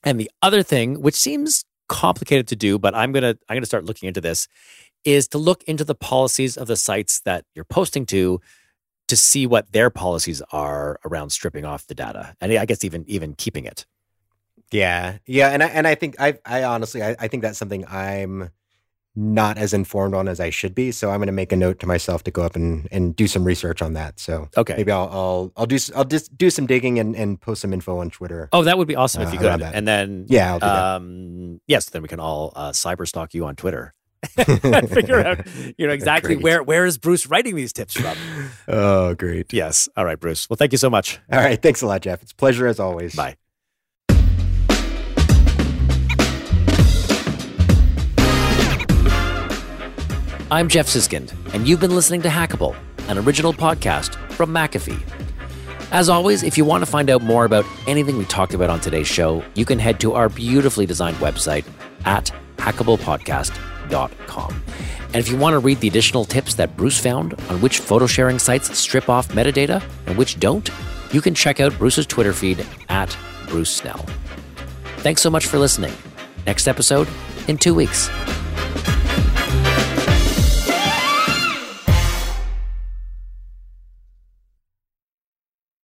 And 0.04 0.20
the 0.20 0.32
other 0.42 0.64
thing, 0.64 1.02
which 1.02 1.16
seems 1.16 1.66
complicated 1.88 2.48
to 2.48 2.56
do, 2.56 2.80
but 2.80 2.96
I'm 2.96 3.12
gonna 3.12 3.36
I'm 3.50 3.56
gonna 3.56 3.66
start 3.66 3.86
looking 3.86 4.08
into 4.08 4.22
this, 4.22 4.48
is 5.04 5.28
to 5.30 5.38
look 5.38 5.64
into 5.64 5.84
the 5.84 5.96
policies 5.96 6.58
of 6.58 6.68
the 6.68 6.76
sites 6.76 7.22
that 7.26 7.46
you're 7.54 7.66
posting 7.66 8.06
to 8.08 8.40
to 9.08 9.16
see 9.16 9.46
what 9.46 9.72
their 9.72 9.90
policies 9.90 10.42
are 10.52 11.00
around 11.06 11.30
stripping 11.32 11.66
off 11.66 11.88
the 11.88 11.96
data 11.96 12.36
and 12.42 12.52
I 12.54 12.66
guess 12.66 12.84
even 12.84 13.04
even 13.08 13.34
keeping 13.36 13.66
it. 13.66 13.86
Yeah, 14.72 15.18
yeah, 15.26 15.50
and 15.50 15.62
I 15.62 15.68
and 15.68 15.86
I 15.88 15.96
think 15.96 16.16
I 16.20 16.40
I 16.46 16.64
honestly 16.64 17.04
I, 17.04 17.16
I 17.20 17.28
think 17.28 17.44
that's 17.44 17.58
something 17.58 17.86
I'm 17.88 18.50
not 19.16 19.60
as 19.60 19.74
informed 19.74 20.16
on 20.16 20.28
as 20.28 20.40
I 20.40 20.50
should 20.50 20.74
be. 20.74 20.92
So 20.92 21.12
I'm 21.12 21.18
going 21.20 21.28
to 21.28 21.32
make 21.34 21.52
a 21.52 21.56
note 21.56 21.78
to 21.82 21.86
myself 21.86 22.24
to 22.24 22.32
go 22.32 22.42
up 22.42 22.56
and, 22.56 22.88
and 22.92 23.16
do 23.16 23.28
some 23.28 23.44
research 23.44 23.80
on 23.84 23.94
that. 23.94 24.20
So 24.20 24.50
Okay. 24.58 24.74
maybe 24.76 24.92
I'll 24.92 25.08
I'll 25.12 25.52
I'll 25.56 25.66
do 25.68 25.78
i'll 25.96 26.04
just 26.06 26.36
do 26.36 26.50
some 26.50 26.66
digging 26.66 26.98
and, 26.98 27.16
and 27.16 27.40
post 27.40 27.62
some 27.62 27.74
info 27.74 28.00
on 28.00 28.10
Twitter. 28.10 28.50
Oh, 28.52 28.64
that 28.64 28.76
would 28.80 28.88
be 28.88 28.96
awesome 28.96 29.22
if 29.22 29.30
Uh, 29.30 29.34
you 29.34 29.38
could. 29.40 29.60
that. 29.60 29.76
And 29.76 29.88
then, 29.88 30.26
Yeah, 30.30 30.54
I'll 30.54 30.60
do 30.60 30.66
that. 30.66 30.96
um, 30.96 31.62
yes, 31.68 31.90
then 31.92 32.02
we 32.02 32.08
can 32.08 32.20
all 32.20 32.54
uh, 32.56 32.72
cyber 32.72 33.08
stalk 33.08 33.36
you 33.36 33.46
on 33.46 33.56
Twitter 33.56 33.94
figure 34.88 35.20
out, 35.20 35.46
you 35.78 35.88
know, 35.88 35.94
exactly 35.94 36.36
Great. 36.36 36.44
where 36.44 36.64
where 36.64 36.86
is 36.86 36.98
Bruce 36.98 37.28
writing 37.28 37.56
these 37.56 37.74
tips 37.74 37.94
from. 38.00 38.18
Oh, 38.68 39.14
great. 39.16 39.52
yes. 39.54 39.90
All 39.98 40.06
right, 40.06 40.20
Bruce. 40.20 40.50
Well, 40.50 40.58
thank 40.58 40.72
you 40.72 40.78
so 40.78 40.90
much. 40.90 41.20
All 41.32 41.40
right. 41.40 41.62
Thanks 41.62 41.82
a 41.82 41.88
lot, 41.88 42.02
Jeff. 42.02 42.22
It's 42.22 42.32
a 42.32 42.36
pleasure 42.36 42.68
as 42.68 42.80
always. 42.80 43.16
Bye. 43.16 43.36
I'm 50.52 50.68
Jeff 50.70 50.86
Siskind, 50.88 51.34
and 51.54 51.68
you've 51.68 51.80
been 51.80 51.96
listening 51.96 52.22
to 52.22 52.30
Hackable, 52.30 52.76
an 53.08 53.18
original 53.18 53.54
podcast 53.54 54.16
from 54.34 54.52
McAfee. 54.52 55.02
As 55.92 56.10
always, 56.10 56.44
if 56.44 56.58
you 56.58 56.66
want 56.66 56.84
to 56.86 56.90
find 56.90 57.10
out 57.10 57.24
more 57.24 57.46
about 57.46 57.66
anything 57.88 58.18
we 58.18 58.26
talked 58.26 58.54
about 58.54 58.70
on 58.70 58.80
today's 58.80 59.08
show, 59.08 59.44
you 59.56 59.66
can 59.66 59.80
head 59.80 60.00
to 60.02 60.14
our 60.14 60.30
beautifully 60.30 60.86
designed 60.86 61.18
website 61.18 61.66
at 62.06 62.32
hackablepodcast.com. 62.58 63.73
And 63.94 65.16
if 65.16 65.30
you 65.30 65.38
want 65.38 65.54
to 65.54 65.60
read 65.60 65.80
the 65.80 65.88
additional 65.88 66.26
tips 66.26 66.56
that 66.56 66.76
Bruce 66.76 67.00
found 67.00 67.40
on 67.50 67.62
which 67.62 67.80
photo 67.80 68.08
sharing 68.08 68.40
sites 68.40 68.78
strip 68.78 69.10
off 69.10 69.28
metadata 69.30 69.84
and 70.08 70.18
which 70.18 70.40
don't, 70.40 70.70
you 71.12 71.22
can 71.22 71.36
check 71.36 71.60
out 71.60 71.78
Bruce's 71.78 72.08
Twitter 72.08 72.34
feed 72.34 72.66
at 72.90 73.16
Bruce 73.48 73.70
Snell. 73.70 74.06
Thanks 74.98 75.22
so 75.22 75.30
much 75.30 75.46
for 75.46 75.60
listening. 75.60 75.94
Next 76.46 76.68
episode 76.68 77.08
in 77.48 77.58
two 77.58 77.76
weeks. 77.76 78.10